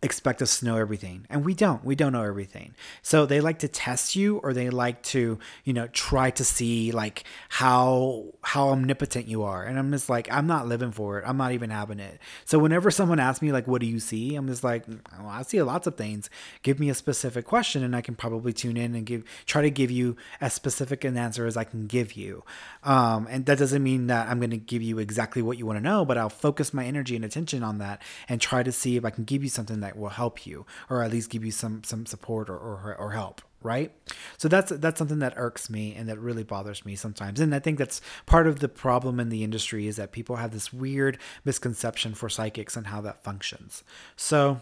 [0.03, 1.83] expect us to know everything and we don't.
[1.83, 2.75] We don't know everything.
[3.01, 6.91] So they like to test you or they like to you know try to see
[6.91, 9.63] like how how omnipotent you are.
[9.63, 11.23] And i'm just like i'm not living for it.
[11.25, 12.19] I'm not even having it.
[12.45, 14.35] So whenever someone asks me like what do you see?
[14.35, 16.29] I'm just like well, i see lots of things.
[16.61, 19.71] Give me a specific question and i can probably tune in and give try to
[19.71, 22.43] give you as specific an answer as i can give you.
[22.83, 25.77] Um, and that doesn't mean that i'm going to give you exactly what you want
[25.77, 28.97] to know but i'll focus my energy and attention on that and try to see
[28.97, 31.51] if i can give you something that will help you or at least give you
[31.51, 33.93] some some support or or, or help right?
[34.37, 37.39] So that's that's something that irks me and that really bothers me sometimes.
[37.39, 40.51] And i think that's part of the problem in the industry is that people have
[40.51, 43.83] this weird misconception for psychics and how that functions.
[44.15, 44.61] So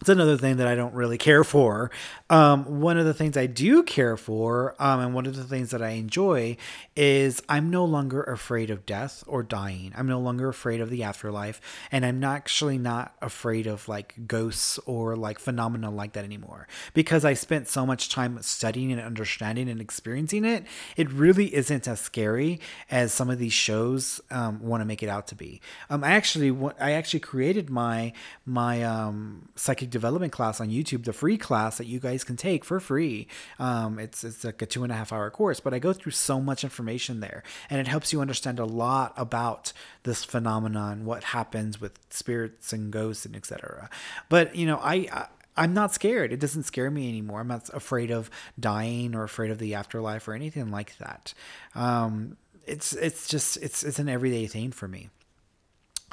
[0.00, 1.90] it's another thing that I don't really care for.
[2.28, 5.70] Um, one of the things I do care for, um, and one of the things
[5.70, 6.56] that I enjoy,
[6.96, 9.92] is I'm no longer afraid of death or dying.
[9.96, 11.60] I'm no longer afraid of the afterlife,
[11.92, 16.66] and I'm not actually not afraid of like ghosts or like phenomena like that anymore.
[16.94, 21.86] Because I spent so much time studying and understanding and experiencing it, it really isn't
[21.86, 25.60] as scary as some of these shows um, want to make it out to be.
[25.88, 26.50] Um, I actually,
[26.80, 28.12] I actually created my
[28.44, 32.64] my um, psychic development class on YouTube, the free class that you guys can take
[32.64, 33.28] for free.
[33.60, 36.12] Um, it's it's like a two and a half hour course, but I go through
[36.12, 41.22] so much information there, and it helps you understand a lot about this phenomenon, what
[41.24, 43.88] happens with spirits and ghosts and etc.
[44.28, 45.26] But you know, I, I
[45.56, 46.32] I'm not scared.
[46.32, 47.40] It doesn't scare me anymore.
[47.40, 51.34] I'm not afraid of dying or afraid of the afterlife or anything like that.
[51.74, 55.10] Um, it's it's just it's it's an everyday thing for me.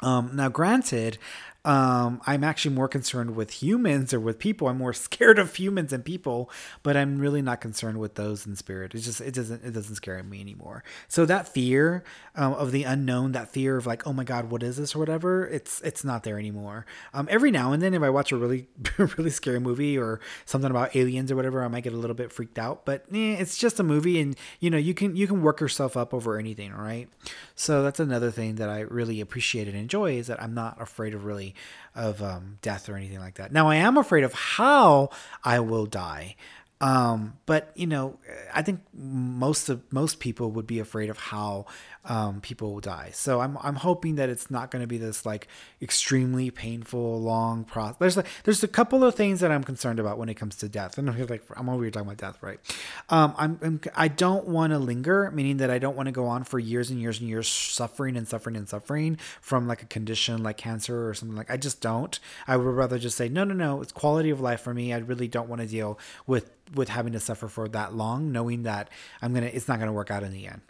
[0.02, 1.18] Um, now, granted,
[1.64, 4.68] um, I'm actually more concerned with humans or with people.
[4.68, 6.50] I'm more scared of humans and people,
[6.82, 8.94] but I'm really not concerned with those in spirit.
[8.94, 10.82] It just it doesn't it doesn't scare me anymore.
[11.08, 12.02] So that fear
[12.34, 14.98] um, of the unknown, that fear of like, oh my god, what is this or
[14.98, 16.86] whatever, it's it's not there anymore.
[17.12, 20.70] Um, every now and then, if I watch a really really scary movie or something
[20.70, 22.86] about aliens or whatever, I might get a little bit freaked out.
[22.86, 25.96] But eh, it's just a movie, and you know you can you can work yourself
[25.96, 26.72] up over anything.
[26.72, 27.08] right?
[27.54, 31.12] So that's another thing that I really appreciate and enjoy is that I'm not afraid
[31.14, 31.49] of really
[31.94, 33.52] of um, death or anything like that.
[33.52, 35.10] Now I am afraid of how
[35.44, 36.36] I will die.
[36.80, 38.18] Um, but you know,
[38.54, 41.66] I think most of most people would be afraid of how
[42.04, 43.10] um, people will die.
[43.12, 45.48] So I'm I'm hoping that it's not going to be this like
[45.82, 47.98] extremely painful, long process.
[47.98, 50.68] There's like there's a couple of things that I'm concerned about when it comes to
[50.68, 50.96] death.
[50.96, 52.58] And I'm like I'm over here talking about death, right?
[53.10, 56.26] Um, I'm, I'm I don't want to linger, meaning that I don't want to go
[56.26, 59.86] on for years and years and years suffering and suffering and suffering from like a
[59.86, 61.50] condition like cancer or something like.
[61.50, 62.18] I just don't.
[62.48, 63.82] I would rather just say no, no, no.
[63.82, 64.94] It's quality of life for me.
[64.94, 68.62] I really don't want to deal with with having to suffer for that long, knowing
[68.62, 68.88] that
[69.20, 70.62] I'm gonna it's not gonna work out in the end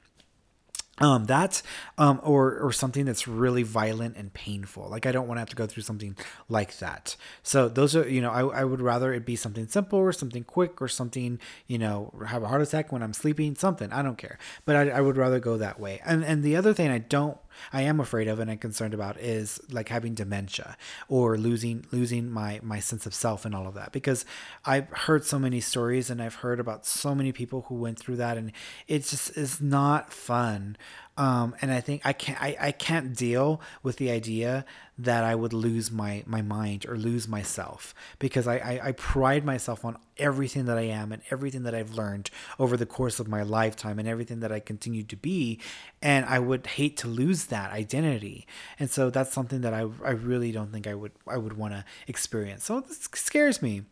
[1.00, 1.62] um, that
[1.98, 4.88] um, or or something that's really violent and painful.
[4.88, 6.16] Like I don't want to have to go through something
[6.48, 7.16] like that.
[7.42, 10.44] So those are you know I, I would rather it be something simple or something
[10.44, 14.18] quick or something you know have a heart attack when I'm sleeping something I don't
[14.18, 14.38] care.
[14.64, 16.00] But I, I would rather go that way.
[16.04, 17.38] And and the other thing I don't
[17.72, 20.76] I am afraid of and I'm concerned about is like having dementia
[21.08, 23.92] or losing losing my my sense of self and all of that.
[23.92, 24.24] Because
[24.64, 28.16] I've heard so many stories and I've heard about so many people who went through
[28.16, 28.52] that and
[28.86, 30.76] it just is not fun
[31.20, 34.64] um, and I think I can't I, I can't deal with the idea
[34.96, 39.44] that I would lose my my mind or lose myself because I, I, I pride
[39.44, 43.28] myself on everything that I am and everything that I've learned over the course of
[43.28, 45.60] my lifetime and everything that I continue to be.
[46.00, 48.46] And I would hate to lose that identity.
[48.78, 51.74] And so that's something that I, I really don't think I would I would want
[51.74, 52.64] to experience.
[52.64, 53.82] So this scares me.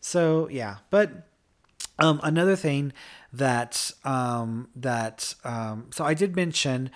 [0.00, 0.76] So yeah.
[0.90, 1.26] But
[1.98, 2.92] um, another thing
[3.38, 6.90] that um, that um, so I did mention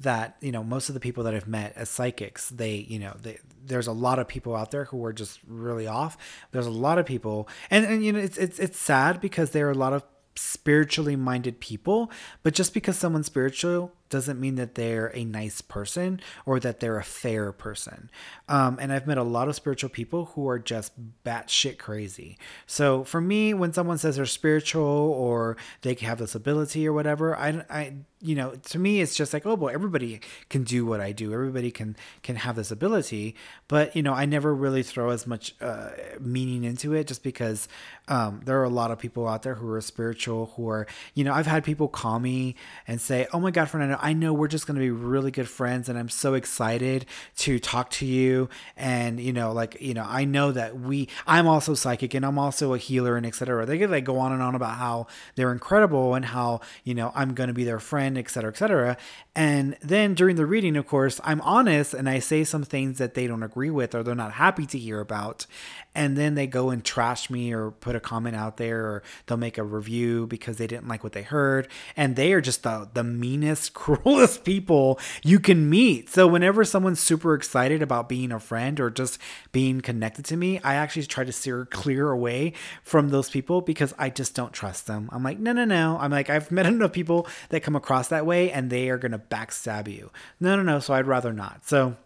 [0.00, 3.16] that you know most of the people that I've met as psychics, they you know
[3.20, 6.16] they, there's a lot of people out there who are just really off.
[6.50, 9.68] There's a lot of people, and and you know it's it's it's sad because there
[9.68, 12.10] are a lot of spiritually minded people,
[12.42, 16.98] but just because someone's spiritual doesn't mean that they're a nice person or that they're
[16.98, 18.10] a fair person.
[18.48, 20.92] Um, and I've met a lot of spiritual people who are just
[21.24, 22.38] batshit crazy.
[22.66, 27.36] So for me, when someone says they're spiritual or they have this ability or whatever,
[27.36, 31.00] I, I, you know, to me, it's just like, oh boy, everybody can do what
[31.00, 31.32] I do.
[31.32, 33.34] Everybody can can have this ability,
[33.66, 37.66] but you know, I never really throw as much uh, meaning into it, just because
[38.06, 41.24] um, there are a lot of people out there who are spiritual, who are, you
[41.24, 42.54] know, I've had people call me
[42.86, 45.48] and say, oh my God, Fernando, I know we're just going to be really good
[45.48, 47.06] friends and I'm so excited
[47.38, 48.48] to talk to you.
[48.76, 52.38] And, you know, like, you know, I know that we, I'm also psychic and I'm
[52.38, 53.64] also a healer and etc.
[53.64, 57.12] They could like go on and on about how they're incredible and how, you know,
[57.14, 58.96] I'm going to be their friend, etc., etc.
[59.34, 63.14] And then during the reading, of course, I'm honest and I say some things that
[63.14, 65.46] they don't agree with or they're not happy to hear about.
[65.94, 69.36] And then they go and trash me or put a comment out there or they'll
[69.36, 71.68] make a review because they didn't like what they heard.
[71.96, 76.08] And they are just the, the meanest, cruelest people you can meet.
[76.08, 79.18] So whenever someone's super excited about being a friend or just
[79.52, 83.94] being connected to me, I actually try to steer clear away from those people because
[83.98, 85.08] I just don't trust them.
[85.12, 85.98] I'm like, no, no, no.
[86.00, 89.18] I'm like, I've met enough people that come across that way and they are to
[89.18, 90.10] backstab you.
[90.40, 90.80] No, no, no.
[90.80, 91.66] So I'd rather not.
[91.66, 91.96] So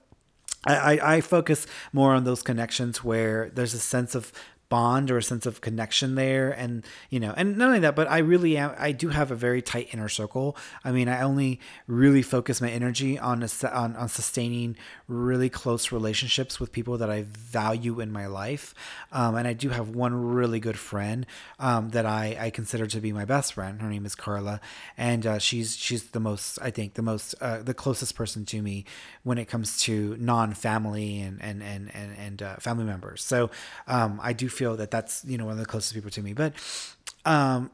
[0.67, 4.33] I, I, focus more on those connections where there's a sense of
[4.69, 6.51] bond or a sense of connection there.
[6.51, 9.37] And you know and not only that but i really am i do have a
[9.37, 10.57] very tight inner circle.
[10.85, 14.77] I mean i only really focus my energy on a, on, on sustaining
[15.09, 18.75] really close relationships with people that i value in my life.
[19.13, 21.27] Um, and i do have one really good friend
[21.59, 23.81] um, that I, I consider to be my best friend.
[23.81, 24.61] Her name is carla.
[24.97, 28.63] And uh, she's she's the most i think the most uh, the closest person to
[28.63, 28.85] me
[29.23, 33.23] when it comes to non-family and and and and, and uh, family members.
[33.23, 33.51] So
[33.87, 36.33] um, i do feel that that's you know one of the closest people to me.
[36.33, 36.53] But
[37.25, 37.71] um,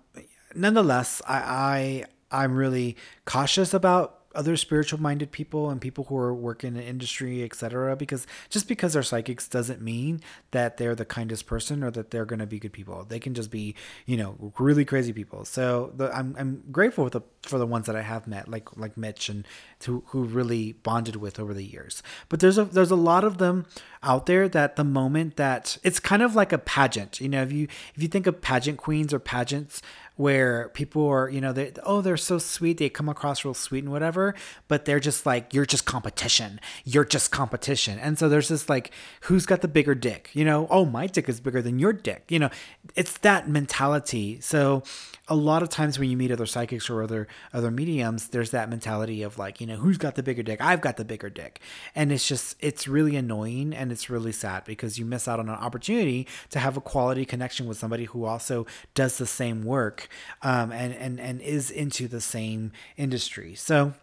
[0.54, 6.34] nonetheless, I, I I'm really cautious about other spiritual minded people and people who are
[6.34, 7.96] working in industry, etc.
[7.96, 10.20] Because just because they're psychics doesn't mean
[10.50, 13.04] that they're the kindest person or that they're going to be good people.
[13.04, 13.74] They can just be,
[14.06, 15.44] you know, really crazy people.
[15.44, 18.96] So the, I'm I'm grateful the, for the ones that I have met, like like
[18.96, 19.46] Mitch and
[19.84, 22.02] who who really bonded with over the years.
[22.28, 23.66] But there's a there's a lot of them
[24.02, 27.20] out there that the moment that it's kind of like a pageant.
[27.20, 29.82] You know, if you if you think of pageant queens or pageants,
[30.22, 33.82] where people are, you know, they oh they're so sweet, they come across real sweet
[33.82, 34.34] and whatever,
[34.68, 38.92] but they're just like you're just competition, you're just competition, and so there's this like
[39.22, 40.68] who's got the bigger dick, you know?
[40.70, 42.50] Oh, my dick is bigger than your dick, you know?
[42.94, 44.40] It's that mentality.
[44.40, 44.84] So
[45.32, 48.68] a lot of times when you meet other psychics or other other mediums, there's that
[48.68, 50.60] mentality of like, you know, who's got the bigger dick?
[50.60, 51.60] I've got the bigger dick,
[51.94, 55.48] and it's just it's really annoying and it's really sad because you miss out on
[55.48, 60.08] an opportunity to have a quality connection with somebody who also does the same work
[60.42, 63.54] um, and and and is into the same industry.
[63.54, 63.94] So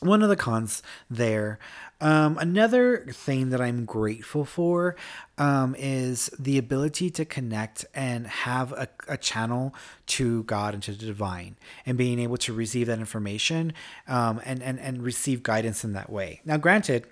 [0.00, 1.58] one of the cons there.
[2.00, 4.96] Um, another thing that I'm grateful for
[5.36, 9.74] um, is the ability to connect and have a, a, channel
[10.06, 13.74] to God and to the divine, and being able to receive that information
[14.08, 16.40] um, and, and and receive guidance in that way.
[16.46, 17.04] Now, granted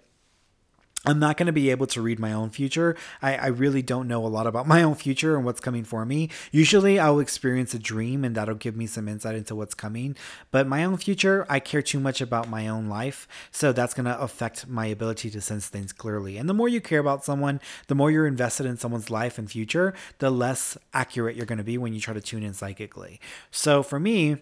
[1.06, 2.96] I'm not going to be able to read my own future.
[3.22, 6.04] I, I, really don't know a lot about my own future and what's coming for
[6.04, 6.28] me.
[6.50, 10.16] Usually, I'll experience a dream and that'll give me some insight into what's coming.
[10.50, 13.28] But my own future, I care too much about my own life.
[13.52, 16.36] So that's going to affect my ability to sense things clearly.
[16.36, 19.48] And the more you care about someone, the more you're invested in someone's life and
[19.48, 23.20] future, the less accurate you're going to be when you try to tune in psychically.
[23.52, 24.38] So for me,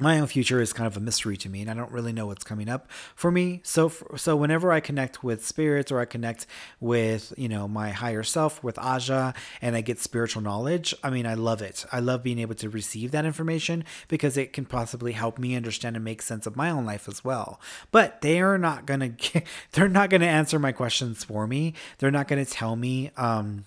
[0.00, 2.26] my own future is kind of a mystery to me and I don't really know
[2.26, 3.60] what's coming up for me.
[3.62, 6.46] So so whenever I connect with spirits or I connect
[6.80, 11.26] with, you know, my higher self with Aja and I get spiritual knowledge, I mean,
[11.26, 11.84] I love it.
[11.92, 15.96] I love being able to receive that information because it can possibly help me understand
[15.96, 17.60] and make sense of my own life as well.
[17.90, 19.42] But they are not going to
[19.72, 21.74] they're not going to answer my questions for me.
[21.98, 23.64] They're not going to tell me um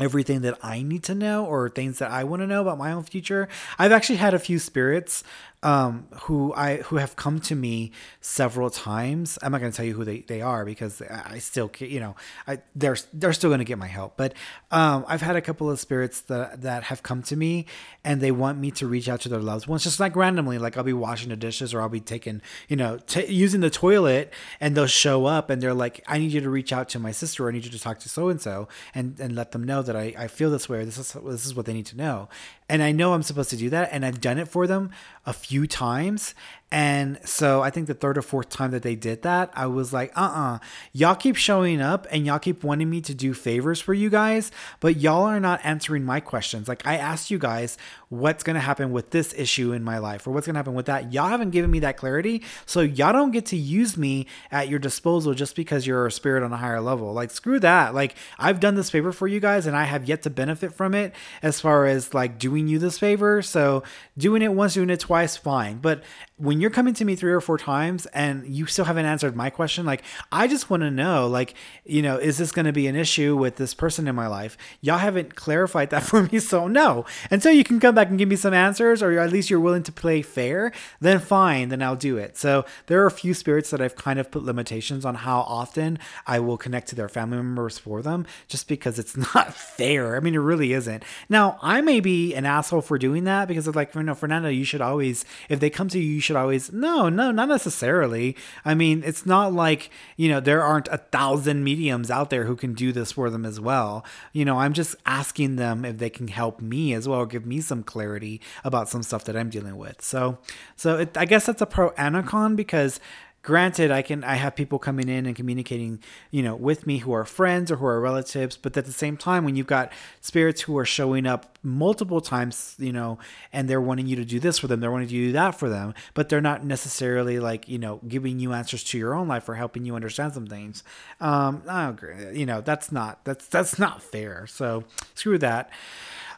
[0.00, 2.92] everything that I need to know or things that I want to know about my
[2.92, 3.48] own future.
[3.78, 5.22] I've actually had a few spirits
[5.62, 9.38] um, who I who have come to me several times.
[9.42, 12.16] I'm not going to tell you who they, they are because I still you know
[12.46, 14.16] I they're they're still going to get my help.
[14.16, 14.32] But
[14.70, 17.66] um, I've had a couple of spirits that that have come to me
[18.02, 20.56] and they want me to reach out to their loved ones just like randomly.
[20.56, 23.70] Like I'll be washing the dishes or I'll be taking you know t- using the
[23.70, 26.98] toilet and they'll show up and they're like I need you to reach out to
[26.98, 29.52] my sister or I need you to talk to so and so and and let
[29.52, 31.74] them know that I, I feel this way or this is this is what they
[31.74, 32.28] need to know
[32.70, 34.90] and I know I'm supposed to do that, and I've done it for them
[35.26, 36.34] a few times,
[36.72, 39.92] And so I think the third or fourth time that they did that, I was
[39.92, 40.54] like, uh uh-uh.
[40.54, 40.58] uh,
[40.92, 44.52] y'all keep showing up and y'all keep wanting me to do favors for you guys,
[44.78, 46.68] but y'all are not answering my questions.
[46.68, 47.76] Like I asked you guys
[48.08, 51.12] what's to happen with this issue in my life or what's to happen with that.
[51.12, 52.42] Y'all haven't given me that clarity.
[52.66, 56.42] So y'all don't get to use me at your disposal just because you're a spirit
[56.42, 57.12] on a higher level.
[57.12, 57.94] Like screw that.
[57.94, 60.94] Like I've done this favor for you guys and I have yet to benefit from
[60.94, 63.42] it as far as like doing you this favor.
[63.42, 63.82] So
[64.18, 65.78] doing it once, doing it twice, fine.
[65.78, 66.02] But
[66.36, 69.50] when you're coming to me three or four times and you still haven't answered my
[69.50, 70.02] question, like
[70.32, 71.54] I just want to know, like,
[71.84, 74.56] you know, is this going to be an issue with this person in my life?
[74.80, 77.04] Y'all haven't clarified that for me, so no.
[77.30, 79.82] Until you can come back and give me some answers, or at least you're willing
[79.84, 82.38] to play fair, then fine, then I'll do it.
[82.38, 85.98] So there are a few spirits that I've kind of put limitations on how often
[86.26, 90.16] I will connect to their family members for them, just because it's not fair.
[90.16, 91.04] I mean, it really isn't.
[91.28, 94.48] Now I may be an asshole for doing that because of like, you know, Fernando,
[94.48, 97.48] you should always, if they come to you, you should should always no no not
[97.48, 98.36] necessarily.
[98.64, 102.56] I mean it's not like you know there aren't a thousand mediums out there who
[102.56, 104.04] can do this for them as well.
[104.32, 107.60] You know i'm just asking them if they can help me as well give me
[107.60, 110.02] some clarity about some stuff that i'm dealing with.
[110.02, 110.38] So
[110.74, 112.98] so it, i guess that's a pro and a con because
[113.42, 115.98] granted i can i have people coming in and communicating
[116.30, 119.16] you know with me who are friends or who are relatives but at the same
[119.16, 123.18] time when you've got spirits who are showing up multiple times you know
[123.52, 125.52] and they're wanting you to do this for them they're wanting you to do that
[125.52, 129.28] for them but they're not necessarily like you know giving you answers to your own
[129.28, 130.84] life or helping you understand some things
[131.20, 134.46] um i agree you know that's not that's that's not fair.
[134.46, 134.84] So
[135.14, 135.70] screw that.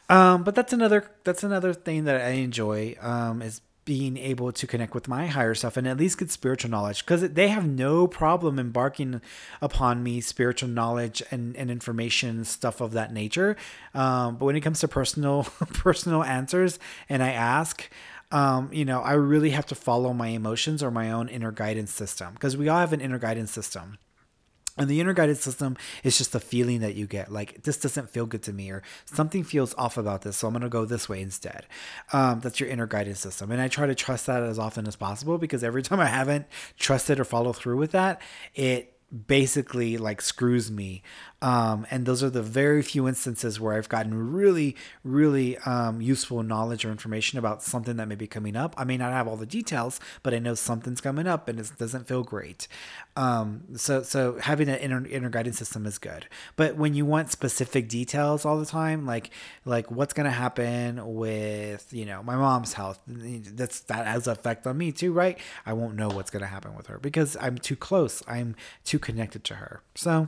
[0.09, 4.65] Um but that's another that's another thing that i enjoy um is being able to
[4.65, 8.07] connect with my higher self and at least get spiritual knowledge because they have no
[8.07, 9.21] problem embarking
[9.61, 13.57] upon me spiritual knowledge and, and information stuff of that nature.
[13.93, 16.79] Um, but when it comes to personal personal answers
[17.09, 17.89] and i ask
[18.31, 21.91] um, you know i really have to follow my emotions or my own inner guidance
[21.91, 23.97] system because we all have an inner guidance system
[24.77, 28.09] and the inner guided system is just a feeling that you get like this doesn't
[28.09, 31.07] feel good to me or something feels off about this so i'm to go this
[31.07, 31.65] way instead
[32.11, 34.95] um, that's your inner guided system and i try to trust that as often as
[34.95, 36.45] possible because every time i haven't
[36.77, 38.21] trusted or followed through with that
[38.55, 38.89] it
[39.27, 41.03] basically like screws me
[41.43, 46.41] um, and those are the very few instances where I've gotten really, really um, useful
[46.41, 48.73] knowledge or information about something that may be coming up.
[48.77, 51.69] I may not have all the details, but I know something's coming up and it
[51.77, 52.69] doesn't feel great.
[53.15, 56.27] Um, so, so having an inner, inner guidance system is good.
[56.55, 59.29] But when you want specific details all the time, like
[59.65, 64.65] like what's going to happen with you know my mom's health, that's that has effect
[64.65, 65.37] on me too, right?
[65.65, 68.23] I won't know what's going to happen with her because I'm too close.
[68.27, 69.81] I'm too connected to her.
[69.95, 70.27] So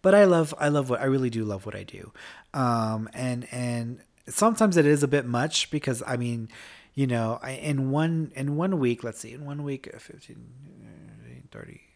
[0.00, 2.12] but I love I love what I really do love what I do,
[2.54, 6.48] um, and and sometimes it is a bit much because I mean,
[6.94, 10.36] you know, I, in one in one week, let's see, in one week, 15,
[11.52, 11.91] 30, 40.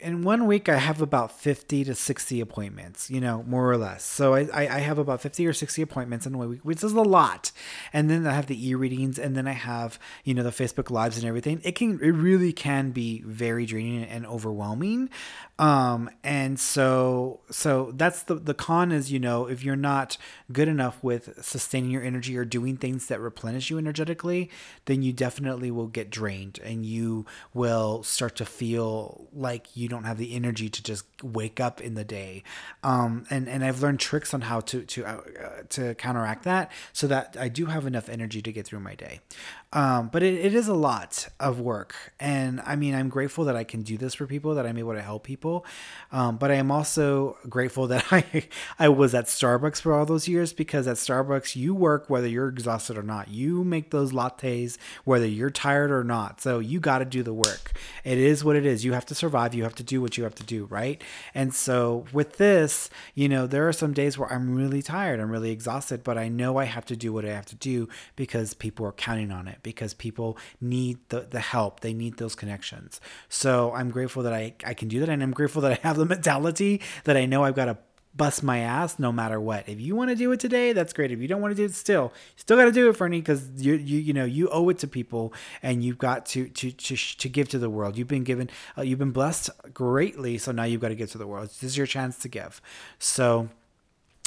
[0.00, 4.02] In one week, I have about 50 to 60 appointments, you know, more or less.
[4.02, 7.02] So I, I, have about 50 or 60 appointments in a week, which is a
[7.02, 7.52] lot.
[7.92, 10.90] And then I have the e readings, and then I have, you know, the Facebook
[10.90, 11.60] Lives and everything.
[11.62, 15.10] It can, it really can be very draining and overwhelming.
[15.58, 20.16] Um, and so, so that's the, the con is, you know, if you're not
[20.50, 24.48] good enough with sustaining your energy or doing things that replenish you energetically,
[24.86, 29.88] then you definitely will get drained and you will start to feel like like you
[29.88, 32.42] don't have the energy to just wake up in the day.
[32.84, 35.20] Um, and and I've learned tricks on how to to uh,
[35.70, 39.20] to counteract that so that I do have enough energy to get through my day.
[39.72, 41.94] Um, but it, it is a lot of work.
[42.18, 44.94] And I mean, I'm grateful that I can do this for people, that I'm able
[44.94, 45.64] to help people.
[46.10, 48.48] Um, but I am also grateful that I,
[48.80, 52.48] I was at Starbucks for all those years because at Starbucks, you work whether you're
[52.48, 53.28] exhausted or not.
[53.28, 56.40] You make those lattes whether you're tired or not.
[56.40, 57.72] So you got to do the work.
[58.02, 58.84] It is what it is.
[58.84, 59.54] You have to survive.
[59.54, 61.00] You have to do what you have to do, right?
[61.32, 65.30] And so with this, you know, there are some days where I'm really tired, I'm
[65.30, 68.52] really exhausted, but I know I have to do what I have to do because
[68.54, 71.80] people are counting on it because people need the, the help.
[71.80, 73.00] They need those connections.
[73.28, 75.08] So I'm grateful that I, I can do that.
[75.08, 77.78] And I'm grateful that I have the mentality that I know I've got to
[78.14, 79.68] bust my ass no matter what.
[79.68, 81.12] If you want to do it today, that's great.
[81.12, 83.20] If you don't want to do it still, you still got to do it, Fernie,
[83.20, 85.32] because you, you, you know, you owe it to people
[85.62, 87.96] and you've got to, to, to, to give to the world.
[87.96, 90.38] You've been given, uh, you've been blessed greatly.
[90.38, 91.48] So now you've got to give to the world.
[91.48, 92.60] This is your chance to give.
[92.98, 93.48] So,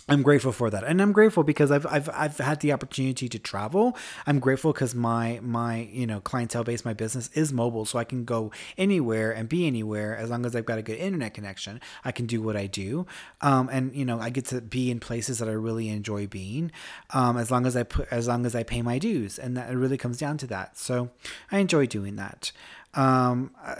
[0.09, 3.39] I'm grateful for that, and I'm grateful because I've I've I've had the opportunity to
[3.39, 3.95] travel.
[4.27, 8.03] I'm grateful because my my you know clientele base, my business is mobile, so I
[8.03, 11.79] can go anywhere and be anywhere as long as I've got a good internet connection.
[12.03, 13.07] I can do what I do,
[13.39, 16.73] um, and you know I get to be in places that I really enjoy being,
[17.11, 19.71] um, as long as I put as long as I pay my dues, and that
[19.71, 20.77] it really comes down to that.
[20.77, 21.11] So
[21.49, 22.51] I enjoy doing that.
[22.93, 23.77] Um, I,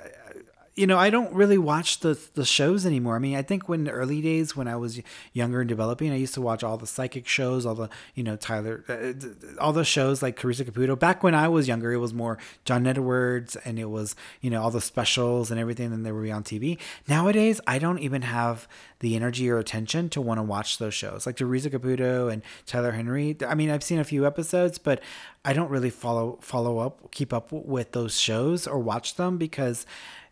[0.76, 3.16] you know, I don't really watch the the shows anymore.
[3.16, 5.00] I mean, I think when the early days when I was
[5.32, 8.36] younger and developing, I used to watch all the psychic shows, all the you know
[8.36, 9.14] Tyler, uh,
[9.60, 10.98] all the shows like Theresa Caputo.
[10.98, 14.64] Back when I was younger, it was more John Edwards, and it was you know
[14.64, 16.80] all the specials and everything, and they were be on TV.
[17.08, 18.68] Nowadays, I don't even have
[19.00, 22.94] the energy or attention to want to watch those shows, like Theresa Caputo and Tyler
[22.94, 23.38] Henry.
[23.46, 25.02] I mean, I've seen a few episodes, but
[25.46, 29.86] I don't really follow follow up, keep up with those shows or watch them because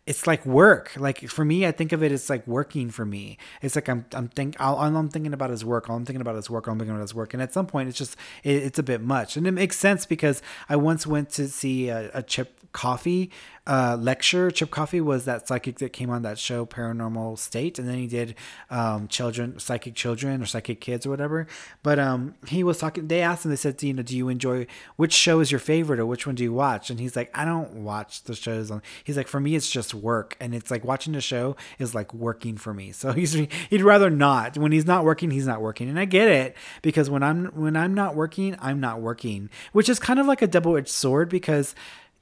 [0.06, 0.92] it's like work.
[0.96, 3.38] Like for me, I think of it as like working for me.
[3.60, 5.88] It's like I'm I'm think all, all I'm thinking about is work.
[5.88, 6.66] All I'm thinking about is work.
[6.66, 7.34] All I'm thinking about is work.
[7.34, 9.36] And at some point, it's just it, it's a bit much.
[9.36, 13.30] And it makes sense because I once went to see a, a Chip Coffey
[13.66, 14.50] uh, lecture.
[14.50, 18.06] Chip Coffey was that psychic that came on that show Paranormal State, and then he
[18.06, 18.34] did
[18.70, 21.46] um, children, psychic children or psychic kids or whatever.
[21.82, 23.08] But um, he was talking.
[23.08, 23.50] They asked him.
[23.50, 24.66] They said, you know, do you enjoy
[24.96, 26.90] which show is your favorite or which one do you watch?
[26.90, 28.70] And he's like, I don't watch the shows.
[28.70, 28.82] On.
[29.04, 32.12] He's like, for me, it's just work, and it's like watching the show is like
[32.12, 32.92] working for me.
[33.02, 34.56] So he's he'd rather not.
[34.56, 37.76] When he's not working, he's not working, and I get it because when I'm when
[37.76, 41.28] I'm not working, I'm not working, which is kind of like a double edged sword
[41.28, 41.74] because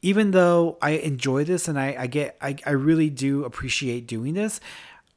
[0.03, 4.35] even though I enjoy this and I, I get I, I really do appreciate doing
[4.35, 4.61] this,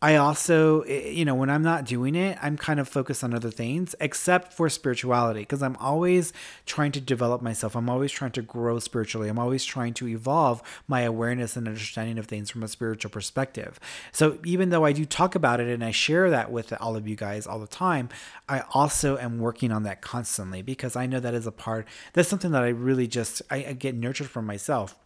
[0.04, 3.34] I also, eh, you know, when I'm not doing it, I'm kind of focused on
[3.34, 6.34] other things, except for spirituality, because I'm always
[6.66, 7.74] trying to develop myself.
[7.74, 9.30] I'm always trying to grow spiritually.
[9.30, 13.80] I'm always trying to evolve my awareness and understanding of things from a spiritual perspective.
[14.12, 17.08] So even though I do talk about it and I share that with all of
[17.08, 18.10] you guys all the time,
[18.50, 22.28] I also am working on that constantly because I know that is a part, that's
[22.28, 24.98] something that I really just, I, I get nurtured from myself.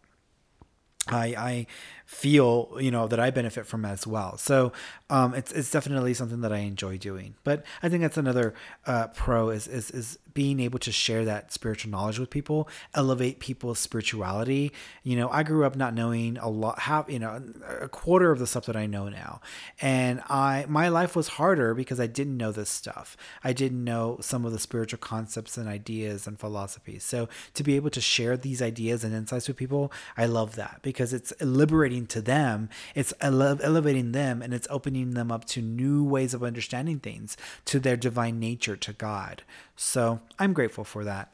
[1.10, 1.68] I, I
[2.06, 4.38] feel you know that I benefit from as well.
[4.38, 4.72] So
[5.10, 7.36] um, it's it's definitely something that I enjoy doing.
[7.44, 8.54] But I think that's another
[8.86, 13.40] uh, pro is, is is being able to share that spiritual knowledge with people, elevate
[13.40, 14.72] people's spirituality.
[15.02, 17.42] You know, I grew up not knowing a lot, have you know,
[17.82, 19.42] a quarter of the stuff that I know now,
[19.82, 23.18] and I my life was harder because I didn't know this stuff.
[23.44, 27.04] I didn't know some of the spiritual concepts and ideas and philosophies.
[27.04, 30.82] So to be able to share these ideas and insights with people, I love that
[30.84, 32.70] because it's liberating to them.
[32.94, 37.38] It's ele- elevating them and it's opening them up to new ways of understanding things,
[37.66, 39.42] to their divine nature, to God.
[39.78, 41.32] So I'm grateful for that.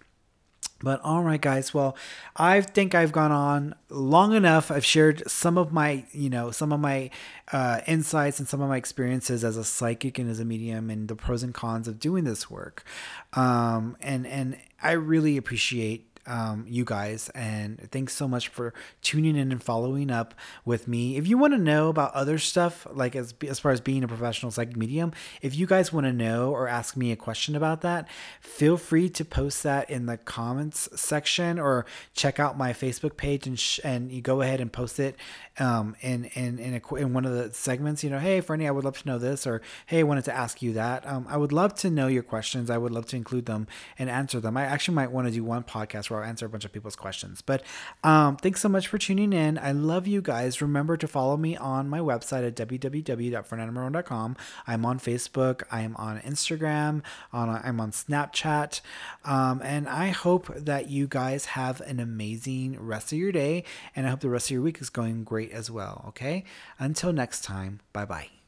[0.84, 1.74] But all right, guys.
[1.74, 1.96] Well,
[2.36, 4.70] I think I've gone on long enough.
[4.70, 7.10] I've shared some of my, you know, some of my
[7.54, 11.08] uh, insights and some of my experiences as a psychic and as a medium, and
[11.08, 12.84] the pros and cons of doing this work.
[13.32, 17.30] Um, and and I really appreciate um, you guys.
[17.30, 20.34] And thanks so much for tuning in and following up
[20.66, 21.18] with me.
[21.18, 24.08] If you want to know about other stuff, like as, as far as being a
[24.08, 25.12] professional psychic medium,
[25.42, 28.08] if you guys want to know or ask me a question about that,
[28.42, 33.48] feel free to post that in the comments section or check out my Facebook page
[33.48, 35.16] and, sh- and you go ahead and post it
[35.60, 38.72] um, in, in, in, a, in one of the segments, you know, hey, Fernie, I
[38.72, 41.08] would love to know this, or hey, I wanted to ask you that.
[41.08, 42.70] Um, I would love to know your questions.
[42.70, 43.68] I would love to include them
[44.00, 44.58] and answer them.
[44.58, 46.96] I actually might want to do one podcast where I'll answer a bunch of people's
[46.96, 47.42] questions.
[47.42, 47.64] But
[48.04, 49.58] um, thanks so much for tuning in.
[49.58, 50.62] I love you guys.
[50.62, 54.38] Remember to follow me on my website at www.fernandomarone.com.
[54.68, 55.64] I'm on Facebook.
[55.72, 57.02] I am on Instagram.
[57.32, 58.82] On I'm on Snapchat.
[59.26, 63.64] Um, and I hope that you guys have an amazing rest of your day.
[63.96, 66.06] And I hope the rest of your week is going great as well.
[66.10, 66.44] Okay.
[66.80, 67.80] Until next time.
[67.92, 68.43] Bye bye.